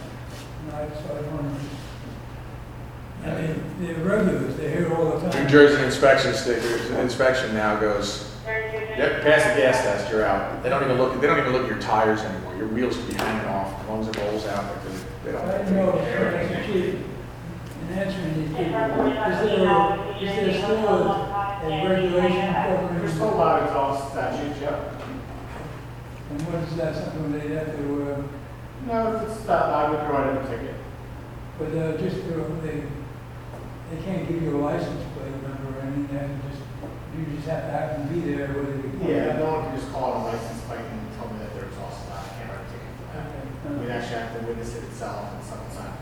[0.75, 0.91] them.
[0.91, 1.67] And I, so I wanted to.
[3.25, 5.45] I mean, they're regulars, they're here all the time.
[5.45, 10.63] New Jersey inspection stickers, inspection now goes, yep, pass the gas test, you're out.
[10.63, 12.55] They don't even look, they don't even look at your tires anymore.
[12.57, 15.33] Your wheels can be hanging off, as long as it rolls out, like they, they
[15.33, 15.49] don't.
[15.49, 16.67] I didn't know, Mr.
[16.67, 22.99] Chief, in answering these people, is there, is there still a a regulation covering?
[22.99, 24.91] There's still loud exhaust statutes, yeah.
[26.31, 28.23] And what is that, something they have to, uh,
[28.87, 30.77] No, if it's that loud, we can write a ticket.
[31.59, 32.85] but, uh, just, uh, they,
[33.91, 36.61] they can't give you a license plate number, or mean, they have just,
[37.17, 39.15] you just have to happen to be there, whether they.
[39.15, 41.65] Yeah, no one can just call it a license plate and tell me that their
[41.65, 43.25] exhaust is loud, I can't write a ticket for that.
[43.33, 43.81] Okay.
[43.81, 45.97] We'd actually have to witness it itself and someone sign a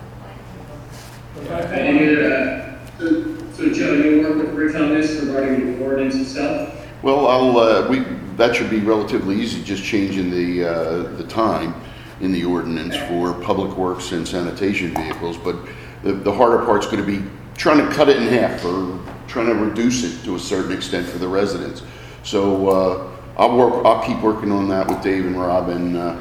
[1.38, 1.70] complaint.
[1.70, 3.06] Any other, uh, so,
[3.54, 6.74] so Joe, you work with Rich on this regarding the ordinance itself?
[7.02, 8.00] Well, I'll, uh, we,
[8.36, 11.74] that should be relatively easy, just changing the, uh, the time
[12.22, 15.56] in the ordinance for public works and sanitation vehicles, but
[16.04, 17.22] the, the harder part's gonna be
[17.56, 21.06] trying to cut it in half, or trying to reduce it to a certain extent
[21.06, 21.82] for the residents.
[22.22, 26.16] So, uh, I'll work, I'll keep working on that with Dave and Rob, and, uh,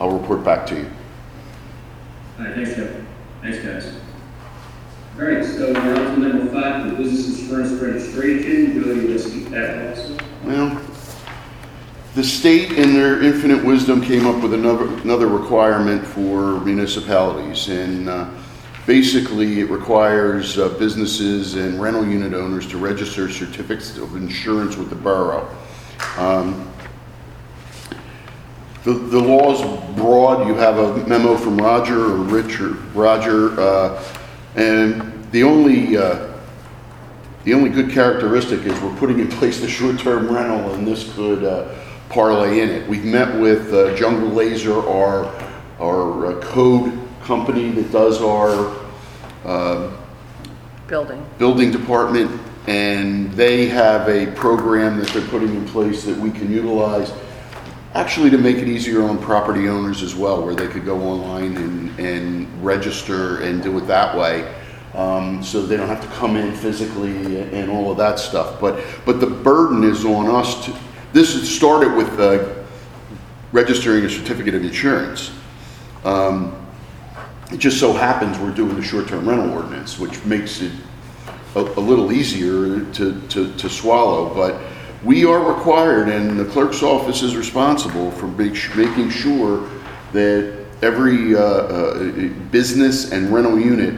[0.00, 0.90] I'll report back to you.
[2.38, 2.92] All right, thanks, Joe.
[3.40, 3.94] Thanks, guys.
[5.16, 8.82] All right, so we're on to number five, the business insurance registration.
[8.82, 10.16] Joe, you to speak that also?
[10.44, 10.80] Well,
[12.14, 17.68] the state in their infinite wisdom came up with another, another requirement for municipalities.
[17.68, 18.30] And uh,
[18.86, 24.90] basically, it requires uh, businesses and rental unit owners to register certificates of insurance with
[24.90, 25.48] the borough.
[26.16, 26.70] Um,
[28.84, 34.04] The, the is broad, you have a memo from Roger or Rich or Roger, uh,
[34.56, 35.00] and
[35.32, 36.28] the only, uh,
[37.44, 41.44] the only good characteristic is we're putting in place the short-term rental, and this could
[41.44, 41.74] uh,
[42.08, 42.88] parlay in it.
[42.88, 45.26] We've met with uh, Jungle Laser, our,
[45.80, 48.76] our uh, code company that does our
[49.44, 49.96] um,
[50.86, 51.26] Building.
[51.38, 56.50] building department, and they have a program that they're putting in place that we can
[56.50, 57.12] utilize,
[57.94, 61.56] actually to make it easier on property owners as well, where they could go online
[61.56, 64.54] and, and register and do it that way.
[64.94, 68.60] Um, so they don't have to come in physically and all of that stuff.
[68.60, 70.76] But, but the burden is on us to,
[71.14, 72.44] this started with, uh,
[73.52, 75.30] registering a certificate of insurance.
[76.04, 76.56] Um,
[77.52, 80.72] it just so happens we're doing the short-term rental ordinance, which makes it
[81.54, 84.60] a, a little easier to, to, to swallow, but
[85.04, 89.68] we are required, and the clerk's office is responsible for make, making sure
[90.12, 93.94] that every, uh, uh, business and rental unit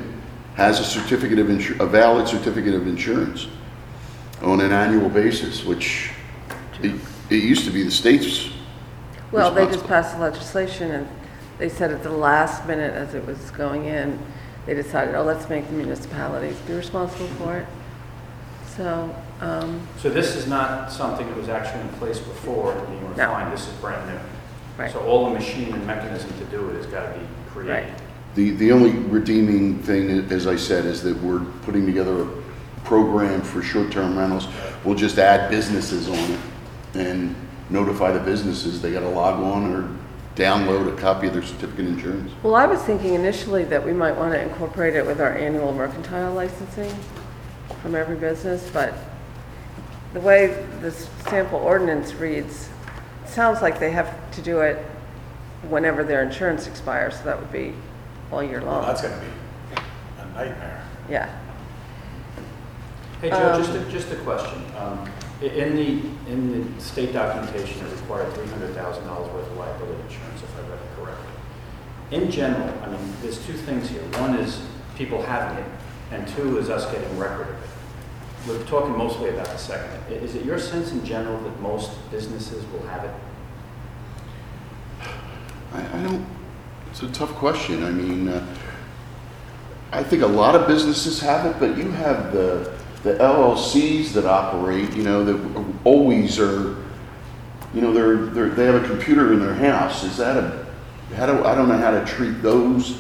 [0.56, 3.46] has a certificate of insur, a valid certificate of insurance
[4.42, 6.10] on an annual basis, which
[6.82, 7.00] it,
[7.30, 8.50] it used to be the state's
[9.32, 9.88] Well, they just responsible.
[9.88, 11.08] passed the legislation, and
[11.58, 14.18] they said at the last minute, as it was going in,
[14.66, 17.66] they decided, oh, let's make the municipalities be responsible for it.
[18.76, 23.06] So, um, So this is not something that was actually in place before and you
[23.06, 23.28] were No.
[23.30, 24.18] fine, this is brand new.
[24.76, 24.92] Right.
[24.92, 27.72] So all the machine and mechanism to do it has got to be created.
[27.72, 27.98] Right.
[28.34, 32.26] The, the only redeeming thing, as I said, is that we're putting together a
[32.84, 34.46] program for short-term rentals.
[34.84, 36.40] We'll just add businesses on it
[36.94, 37.34] and
[37.70, 39.88] notify the businesses they gotta log on or
[40.36, 42.30] download a copy of their certificate of insurance.
[42.42, 45.72] well, I was thinking initially that we might want to incorporate it with our annual
[45.72, 46.92] mercantile licensing
[47.82, 48.92] from every business, but
[50.12, 50.48] the way
[50.80, 52.68] this sample ordinance reads,
[53.24, 54.76] it sounds like they have to do it
[55.68, 57.72] whenever their insurance expires, so that would be
[58.30, 58.86] all year Well, long.
[58.86, 59.80] that's gonna be
[60.20, 60.82] a nightmare.
[61.08, 61.28] Yeah.
[63.22, 64.62] Hey, Joe, Um, just a, just a question.
[64.78, 69.50] Um, i- In the, in the state documentation, it required three hundred thousand dollars worth
[69.50, 71.26] of liability insurance, if I read it correctly.
[72.10, 74.00] In general, I mean, there's two things here.
[74.18, 74.62] One is
[74.96, 75.70] people having it,
[76.10, 77.68] and two is us getting record of it.
[78.48, 80.10] We're talking mostly about the second.
[80.10, 83.14] Is it your sense in general that most businesses will have it?
[85.74, 86.24] I, I don't,
[86.90, 87.82] it's a tough question.
[87.82, 88.46] I mean, uh,
[89.92, 92.72] I think a lot of businesses have it, but you have the,
[93.02, 96.76] the LLCs that operate, you know, that always are,
[97.72, 100.02] you know, they're, they're, they have a computer in their house.
[100.04, 100.66] Is that a,
[101.14, 102.98] how do, I don't know how to treat those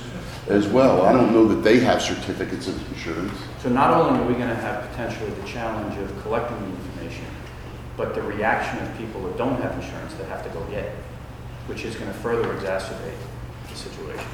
[0.48, 1.02] as well.
[1.02, 3.32] I don't know that they have certificates of insurance.
[3.62, 7.26] So not only are we going to have potentially the challenge of collecting the information,
[7.96, 10.94] but the reaction of people that don't have insurance that have to go get it,
[11.66, 13.16] which is going to further exacerbate
[13.68, 14.26] the situation.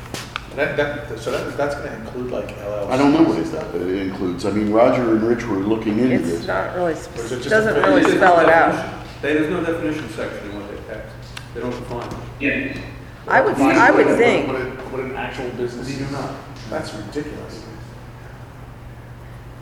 [0.56, 2.90] That, that, so that, that's gonna include like LLCs?
[2.90, 3.74] I don't know what and stuff?
[3.74, 4.44] it includes.
[4.44, 6.46] I mean, Roger and Rich were looking into It's this.
[6.46, 9.04] not really, Or is it sp- just doesn't a- really There's spell it out.
[9.22, 11.14] They- There's no definition section in what they text.
[11.54, 12.14] They don't define it.
[12.40, 12.82] Yeah.
[13.28, 15.86] I would, Why I would think, What, it- what an actual business.
[15.88, 16.32] They do not.
[16.68, 17.64] That's ridiculous.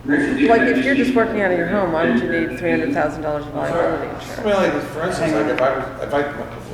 [0.06, 2.92] like, if you're just working out of your home, why would you need three hundred
[2.94, 4.44] thousand dollars of liability I insurance?
[4.44, 6.20] mean, like, for instance, like if I was, if I,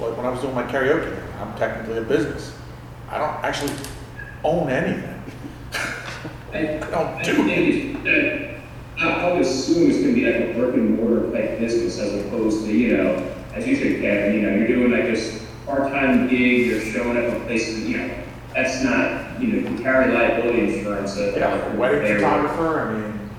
[0.01, 2.57] like when I was doing my karaoke, I'm technically a business.
[3.11, 3.73] I don't actually
[4.45, 5.23] own anything.
[6.53, 8.57] I, I don't I do think that,
[8.99, 12.15] I, I would assume it's gonna be like a brick and mortar type business as
[12.27, 16.29] opposed to, you know, as you said, Kevin, you know, you're doing like this part-time
[16.29, 18.15] gig, you're showing up at places, you know,
[18.55, 21.17] that's not, you know, you carry liability insurance.
[21.17, 23.31] uh, Yeah, like a wedding photographer, I mean,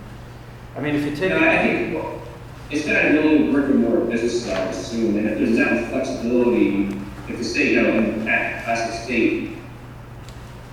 [0.76, 1.30] I mean, if you take.
[1.32, 2.22] No, I think, well,
[2.70, 5.72] it's got a little brick and mortar business, I would assume, and if there's that
[5.82, 6.90] much flexibility,
[7.30, 9.57] if the state, you know, in that classic state,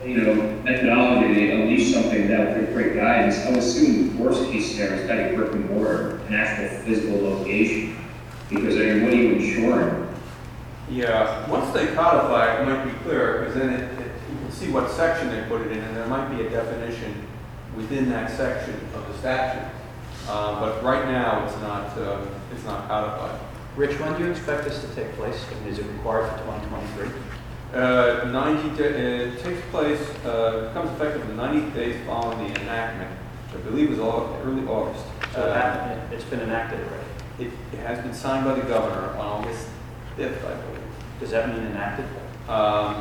[0.05, 0.34] you know,
[0.64, 4.96] methodology to unleash something that would create guidance, I would assume the worst case scenario
[5.00, 7.96] is got a brick and mortar, an actual physical location.
[8.50, 10.09] Because, I mean, what are you insuring?
[10.90, 14.50] Yeah, once they codify it, it might be clearer, because then it, it- you can
[14.52, 17.26] see what section they put it in, and there might be a definition
[17.76, 19.70] within that section of the statute.
[20.28, 23.38] Uh, but right now, it's not, um, it's not codified.
[23.76, 25.44] Rich, when do you expect this to take place?
[25.52, 27.09] And is it required for 2023?
[27.75, 33.11] Uh, 90, da- it takes place, uh, becomes effective in 90 days following the enactment,
[33.51, 35.05] which I believe is all, early August.
[35.35, 37.11] So that- It's been enacted already.
[37.41, 39.66] It it has been signed by the governor on August
[40.16, 40.93] 5th, I believe.
[41.18, 42.05] Does that mean enacted?
[42.49, 42.95] Um,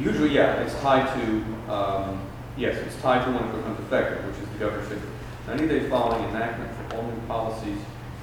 [0.00, 2.20] Usually, yeah, it's tied to, um,
[2.56, 5.08] yes, it's tied to when it becomes effective, which is the governor's signature.
[5.46, 7.78] 90 days following enactment for all new policies,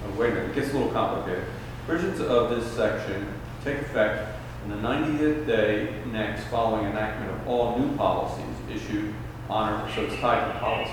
[0.07, 1.43] oh, wait a minute, it gets a little complicated.
[1.85, 3.27] Provisions of this section
[3.63, 4.38] take effect
[4.71, 9.13] on the 90th day next following enactment of all new policies issued
[9.49, 10.91] on or, so it's tied to policy.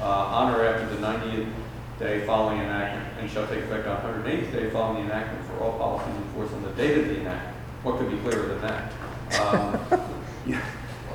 [0.00, 1.48] Uh, On or after the 90th
[1.98, 5.76] day following enactment, and shall take effect on 180th day following the enactment for all
[5.78, 7.56] policies enforced on the date of the enactment.
[7.82, 8.92] What could be clearer than that?
[9.40, 10.00] Um,
[10.46, 10.62] yeah.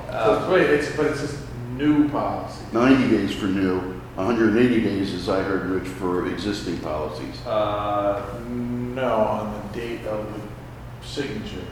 [0.08, 0.12] So,
[0.48, 1.40] Uh, wait, it's, but it's just
[1.72, 2.64] new policy.
[2.72, 3.80] 90 days for new,
[4.16, 7.46] 180 days, as I heard, Rich, for existing policies.
[7.46, 11.66] uh, No, on the date of the signature.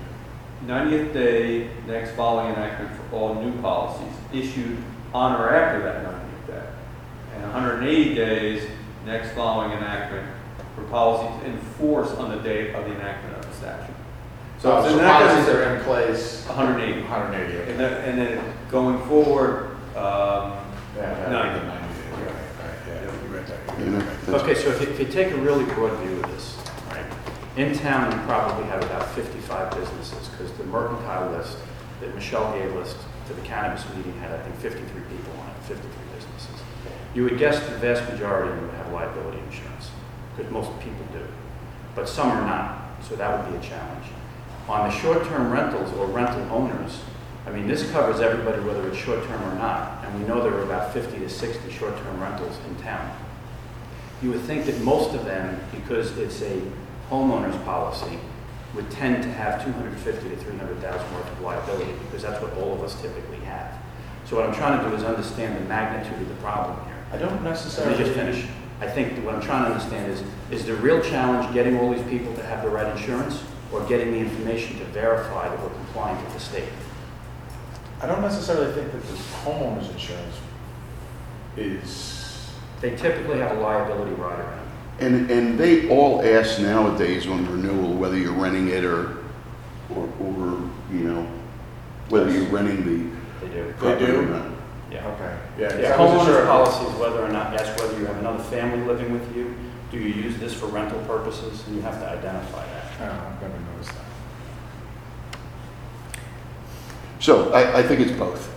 [0.68, 4.78] 90th day next following enactment for all new policies issued
[5.14, 6.68] on or after that 90th day.
[7.36, 8.70] And 180 days
[9.06, 10.28] next following enactment
[10.76, 13.96] for policies in force on the date of the enactment of the statute.
[14.60, 16.46] So, it's so in that policies case, are in place.
[16.48, 17.02] 180.
[17.02, 17.72] 180, okay.
[17.72, 20.58] And then, and then going forward, um,
[20.96, 21.68] Yeah, yeah, 90.
[21.68, 23.80] 90 days, right, right, yeah, you read that.
[23.80, 24.26] You you read that.
[24.26, 26.53] that's- Okay, so if you, if you take a really broad view of this, right?
[27.56, 31.56] In town, you probably have about 55 businesses, because the mercantile list
[32.02, 32.96] that Michelle gave us
[33.28, 36.64] to the cannabis meeting had, I think, 53 people on it, 53 businesses.
[37.14, 39.92] You would guess the vast majority of them would have liability insurance,
[40.36, 41.24] because most people do.
[41.94, 44.08] But some are not, so that would be a challenge.
[44.68, 47.02] On the short-term rentals or rental owners,
[47.46, 50.64] I mean, this covers everybody, whether it's short-term or not, and we know there are
[50.64, 53.16] about 50 to 60 short-term rentals in town.
[54.24, 56.60] You would think that most of them, because it's a
[57.10, 58.20] homeowner's policy,
[58.76, 62.82] would tend to have 250 to 300,000 worth of liability, because that's what all of
[62.82, 63.74] us typically have.
[64.26, 67.06] So what I'm trying to do is understand the magnitude of the problem here.
[67.12, 67.94] I don't necessarily.
[67.96, 68.50] Let me just finish.
[68.82, 72.06] I think what I'm trying to understand is, is the real challenge getting all these
[72.08, 76.24] people to have the right insurance, or getting the information to verify that we're compliant
[76.24, 76.70] with the state?
[78.02, 79.14] I don't necessarily think that the
[79.46, 80.36] homeowner's insurance
[81.56, 82.52] is,
[82.82, 84.63] They typically have a liability rider in it.
[85.00, 89.18] And, and they all ask nowadays on renewal whether you're renting it or,
[89.90, 91.28] or, or, you know,
[92.10, 93.46] whether you're renting the.
[93.46, 93.68] They do.
[93.68, 94.20] the property do?
[94.20, 94.52] or not.
[94.92, 95.08] Yeah.
[95.08, 95.80] okay, yeah.
[95.80, 96.46] Yeah, I wasn't homeowner's sure.
[96.46, 99.56] policy is whether or not, ask whether you have another family living with you.
[99.92, 101.66] Do you use this for rental purposes?
[101.68, 102.92] And you have to identify that.
[103.02, 104.06] Oh, I've never noticed that.
[107.20, 108.54] So I, I think it's both.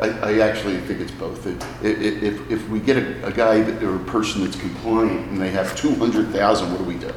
[0.00, 1.46] I, I actually think it's both.
[1.46, 5.40] If, if, if we get a, a guy that- or a person that's compliant and
[5.40, 7.12] they have 200,000, what do we do?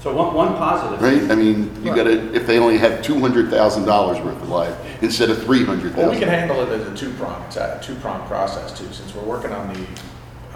[0.00, 1.02] So one, one positive.
[1.02, 1.30] Right?
[1.30, 5.96] I mean, you gotta, if they only have $200,000 worth of life instead of 300,000.
[5.96, 9.50] Well, we can handle it as a two-prong, it's two-prong process too, since we're working
[9.52, 9.86] on the,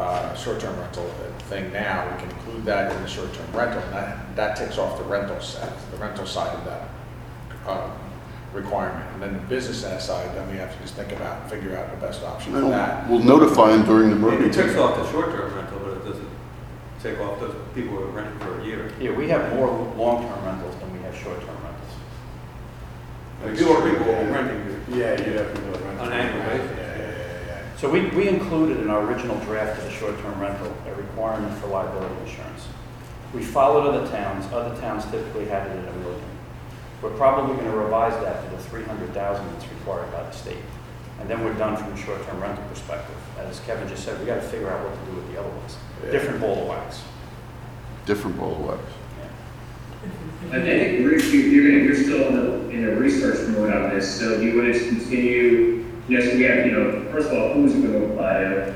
[0.00, 1.04] uh, short-term rental
[1.48, 4.96] thing now, we can include that in the short-term rental, and that, that takes off
[4.98, 6.88] the rental side, the rental side of that,
[7.66, 7.90] um,
[8.52, 9.04] requirement.
[9.14, 11.90] And then the business side, then we have to just think about, and figure out
[11.90, 13.08] the best option for that.
[13.08, 14.52] We'll notify them during the it merger.
[14.52, 16.28] takes off the short-term rental, but it doesn't
[17.02, 18.92] take off those people who are renting for a year.
[19.00, 21.92] Yeah, we have more long-term rentals than we have short-term rentals.
[23.44, 25.86] Like, Fewer people will renting Yeah, you'd have to do it.
[26.00, 26.76] on an annual basis.
[26.76, 27.76] Yeah, yeah, yeah, yeah.
[27.76, 31.68] So we, we included in our original draft of the short-term rental a requirement for
[31.68, 32.66] liability insurance.
[33.32, 36.20] We followed other towns, other towns typically have it in a million.
[37.02, 40.58] We're probably gonna revise that to the three hundred thousand that's required by the state.
[41.20, 43.16] And then we're done from a short-term rental perspective.
[43.38, 45.76] As Kevin just said, we gotta figure out what to do with the other ones.
[46.04, 46.12] Yeah.
[46.12, 47.02] Different ball of wax.
[48.06, 48.80] Different ball of wax.
[50.52, 53.90] I think, Rich, you- you're gonna, you're still in the, in the research mode on
[53.90, 57.52] this, so do you want to continue, yes, we have, you know, first of all,
[57.52, 58.74] who's it gonna apply to?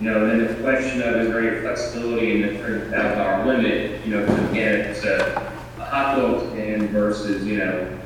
[0.00, 3.44] You know, then the question of is there any flexibility in the thirty thousand dollar
[3.44, 5.59] limit, you know, again, it's a, a
[5.90, 7.98] hot dog stand versus, you know,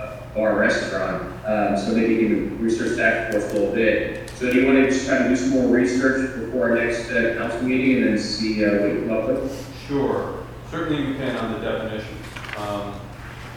[0.00, 4.28] a bar restaurant, um, so maybe you can research that for us a little bit.
[4.30, 7.08] So do you want to just try to do some more research before our next,
[7.10, 9.66] uh, council meeting and then see, uh, what you come up with?
[9.86, 12.26] Sure, certainly we can on the definitions.
[12.58, 12.94] Um,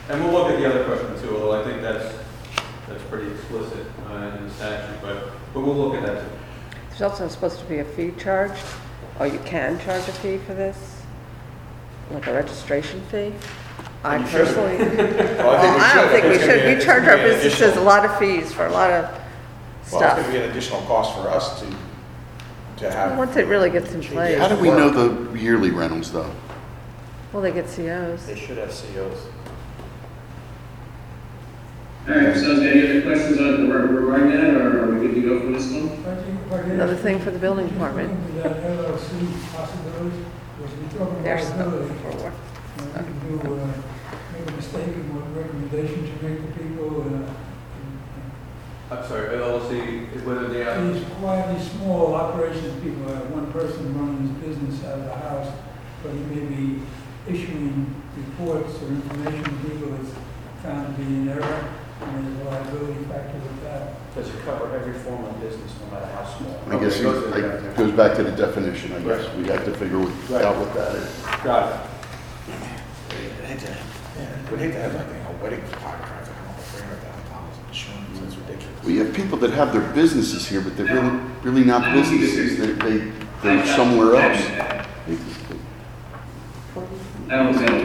[0.09, 2.13] And we'll look at the other question too, although I think that's
[2.89, 6.29] that's pretty explicit uh, in the statute, but, but we'll look at that too.
[6.89, 8.61] There's also supposed to be a fee charged,
[9.17, 11.02] or you can charge a fee for this?
[12.13, 13.33] Like a registration fee?
[14.05, 14.45] Oh, I You should.
[14.45, 16.77] personally, oh, Well, well, I don't think we should.
[16.77, 19.19] We charge our be businesses a lot of fees for a lot of Well,
[19.81, 20.17] it's stuff.
[20.17, 21.67] gonna be an additional cost for us to,
[22.83, 23.17] to have.
[23.17, 26.29] Once it really gets in place, How do we know the yearly rentals, though?
[27.31, 28.25] well, they get COs.
[28.27, 29.27] They should have COs.
[32.07, 35.15] All right, so is there any other questions on, regarding that, or are we good
[35.15, 35.85] to go for this one?
[35.87, 38.11] If I can- if I can- Another thing for the building department.
[38.11, 40.25] With That LLC possibility, was we talking
[40.93, 41.93] There's about stuff ability.
[42.01, 42.33] for work.
[42.77, 43.67] You can do, uh,
[44.33, 50.47] make a mistake in what recommendation to make to people, uh, I'm sorry, LLC, whether
[50.49, 55.05] they are, These quietly small operations, people have one person running his business out of
[55.05, 55.51] the house,
[56.03, 56.81] but he may be
[57.27, 60.13] issuing reports or information to people that's
[60.61, 63.93] found to be in error, and there's a liability factor with that.
[64.15, 66.59] Does it cover every form of business, no matter how small?
[66.69, 69.27] I guess Okay, goes to it goes back to the definition, I guess.
[69.35, 70.45] We have to figure Right.
[70.45, 71.09] out what that is.
[71.43, 71.79] got it.
[73.41, 76.47] I'd hate to, yeah, would hate to have like a wedding photographer, have to come
[76.47, 78.83] up with three hundred thousand dollars in insurance, that's ridiculous.
[78.85, 82.57] We have people that have their businesses here, but they're really, really not businesses.
[82.59, 83.11] They, they,
[83.41, 84.45] they're somewhere else.
[84.45, 84.85] I
[87.37, 87.75] don't think so.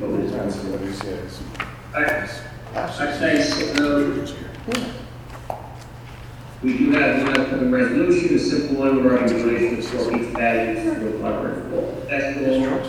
[0.00, 1.40] But it's not somebody who says,
[1.94, 2.30] Alright,
[2.74, 3.64] okay, so,
[4.72, 4.74] uh,
[6.62, 10.82] we do have one upcoming resolution, a simple one regarding the donation of beach badges
[10.82, 12.82] to the Concord Fall Festival.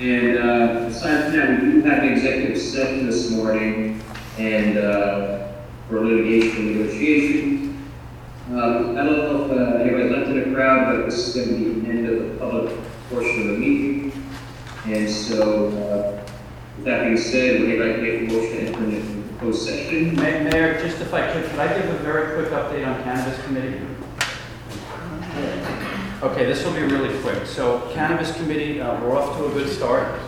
[0.00, 4.00] And, uh, aside from that, we do have an executive session this morning,
[4.38, 5.38] and, uh,
[5.88, 7.76] for litigation negotiations.
[8.50, 11.58] Um, I don't know if, uh, anybody left in the crowd, but this is gonna
[11.58, 12.72] be the end of the public
[13.10, 14.12] portion of the meeting.
[14.86, 16.30] And so, uh,
[16.76, 20.14] with that being said, would anybody to make a motion to enter closed session?
[20.16, 23.42] Ma- Mayor, just if I could, could I give a very quick update on cannabis
[23.44, 23.80] committee?
[26.22, 27.46] Okay, this will be really quick.
[27.46, 30.20] So cannabis committee, uh, we're off to a good start.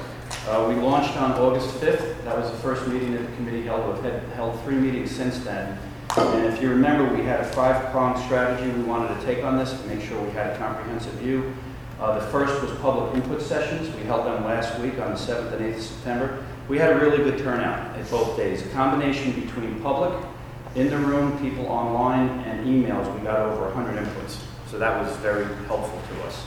[0.48, 2.22] Uh, We launched on August 5th.
[2.24, 3.86] That was the first meeting that the committee held.
[3.94, 5.76] We've had- held three meetings since then.
[6.16, 9.72] And if you remember, we had a five-pronged strategy we wanted to take on this
[9.72, 11.52] to make sure we had a comprehensive view.
[12.00, 13.94] Uh, The first was public input sessions.
[13.96, 16.38] We held them last week on the 7th and 8th of September.
[16.70, 20.16] We had a really good turnout at both days, a combination between public,
[20.76, 23.12] in the room, people online, and emails.
[23.18, 26.44] We got over 100 inputs, so that was very helpful to us.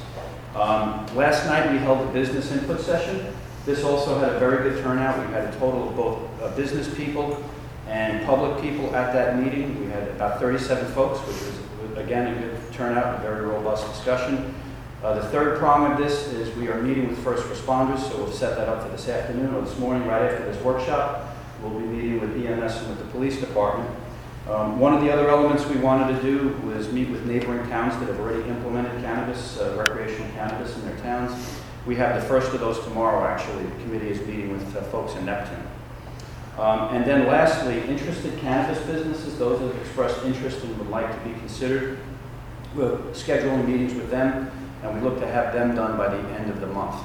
[0.55, 3.35] Um, Last night, we held a business input session.
[3.65, 5.19] This also had a very good turnout.
[5.27, 7.43] We had a total of both uh, business people
[7.89, 9.77] and public people at that meeting.
[9.77, 14.55] We had about 37 folks, which was, again, a good turnout, a very robust discussion.
[15.03, 18.31] Uh, The third prong of this is we are meeting with first responders, so we'll
[18.31, 21.35] set that up for this afternoon or this morning, right after this workshop.
[21.61, 23.89] We'll be meeting with EMS and with the police department.
[24.49, 27.97] Um, One of the other elements we wanted to do was meet with neighboring towns
[27.99, 31.33] that have already implemented cannabis, uh, recreational cannabis in their towns.
[31.85, 33.63] We have the first of those tomorrow, actually.
[33.63, 35.67] The committee is meeting with uh, folks in Neptune.
[36.57, 41.11] Um, And then lastly, interested cannabis businesses, those that have expressed interest and would like
[41.11, 41.97] to be considered,
[42.73, 44.49] we're scheduling meetings with them,
[44.83, 47.03] and we look to have them done by the end of the month.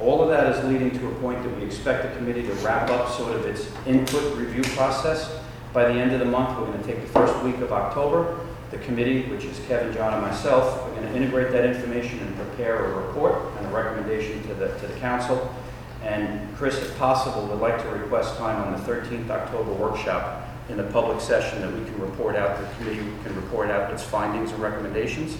[0.00, 2.88] All of that is leading to a point that we expect the committee to wrap
[2.90, 5.38] up sort of its input review process.
[5.72, 8.40] By the end of the month, we're going to take the first week of October.
[8.70, 12.34] The committee, which is Kevin, John, and myself, are going to integrate that information and
[12.36, 15.54] prepare a report and a recommendation to the, to the council.
[16.02, 20.76] And Chris, if possible, would like to request time on the 13th October workshop in
[20.76, 24.52] the public session that we can report out, the committee can report out its findings
[24.52, 25.38] and recommendations.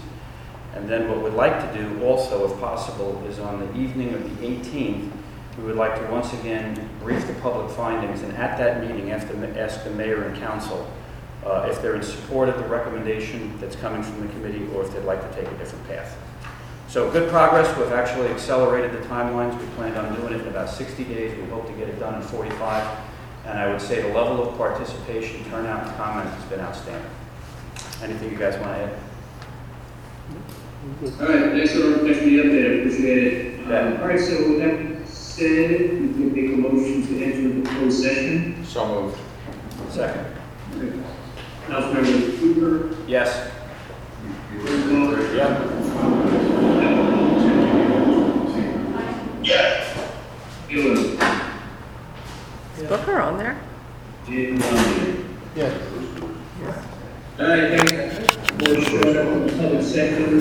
[0.75, 4.23] And then what we'd like to do also, if possible, is on the evening of
[4.23, 5.11] the 18th,
[5.59, 9.29] we would like to once again brief the public findings, and at that meeting, have
[9.31, 10.89] to ask the mayor and council
[11.45, 14.93] uh, if they're in support of the recommendation that's coming from the committee, or if
[14.93, 16.17] they'd like to take a different path.
[16.89, 20.71] So good progress, we've actually accelerated the timelines, we planned on doing it in about
[20.71, 22.99] 60 days, we hope to get it done in 45.
[23.47, 27.11] And I would say the level of participation, turnout, and comment has been outstanding.
[28.03, 29.08] Anything you guys want to add?
[30.89, 33.61] All right, thanks for, thanks for the update, I appreciate it.
[33.73, 37.71] Um, All right, so with that said, we can make a motion to enter into
[37.71, 38.65] closed session.
[38.65, 39.19] so moved.
[39.93, 40.27] Second.
[41.67, 43.51] Councilmember Cooper, Yes.
[50.69, 51.19] Gillen,
[52.77, 53.59] Is Booker on there?
[54.27, 55.25] and Conley.
[55.57, 55.83] Yes.
[57.41, 58.38] All right, thanks.
[58.61, 60.39] Motion, public session,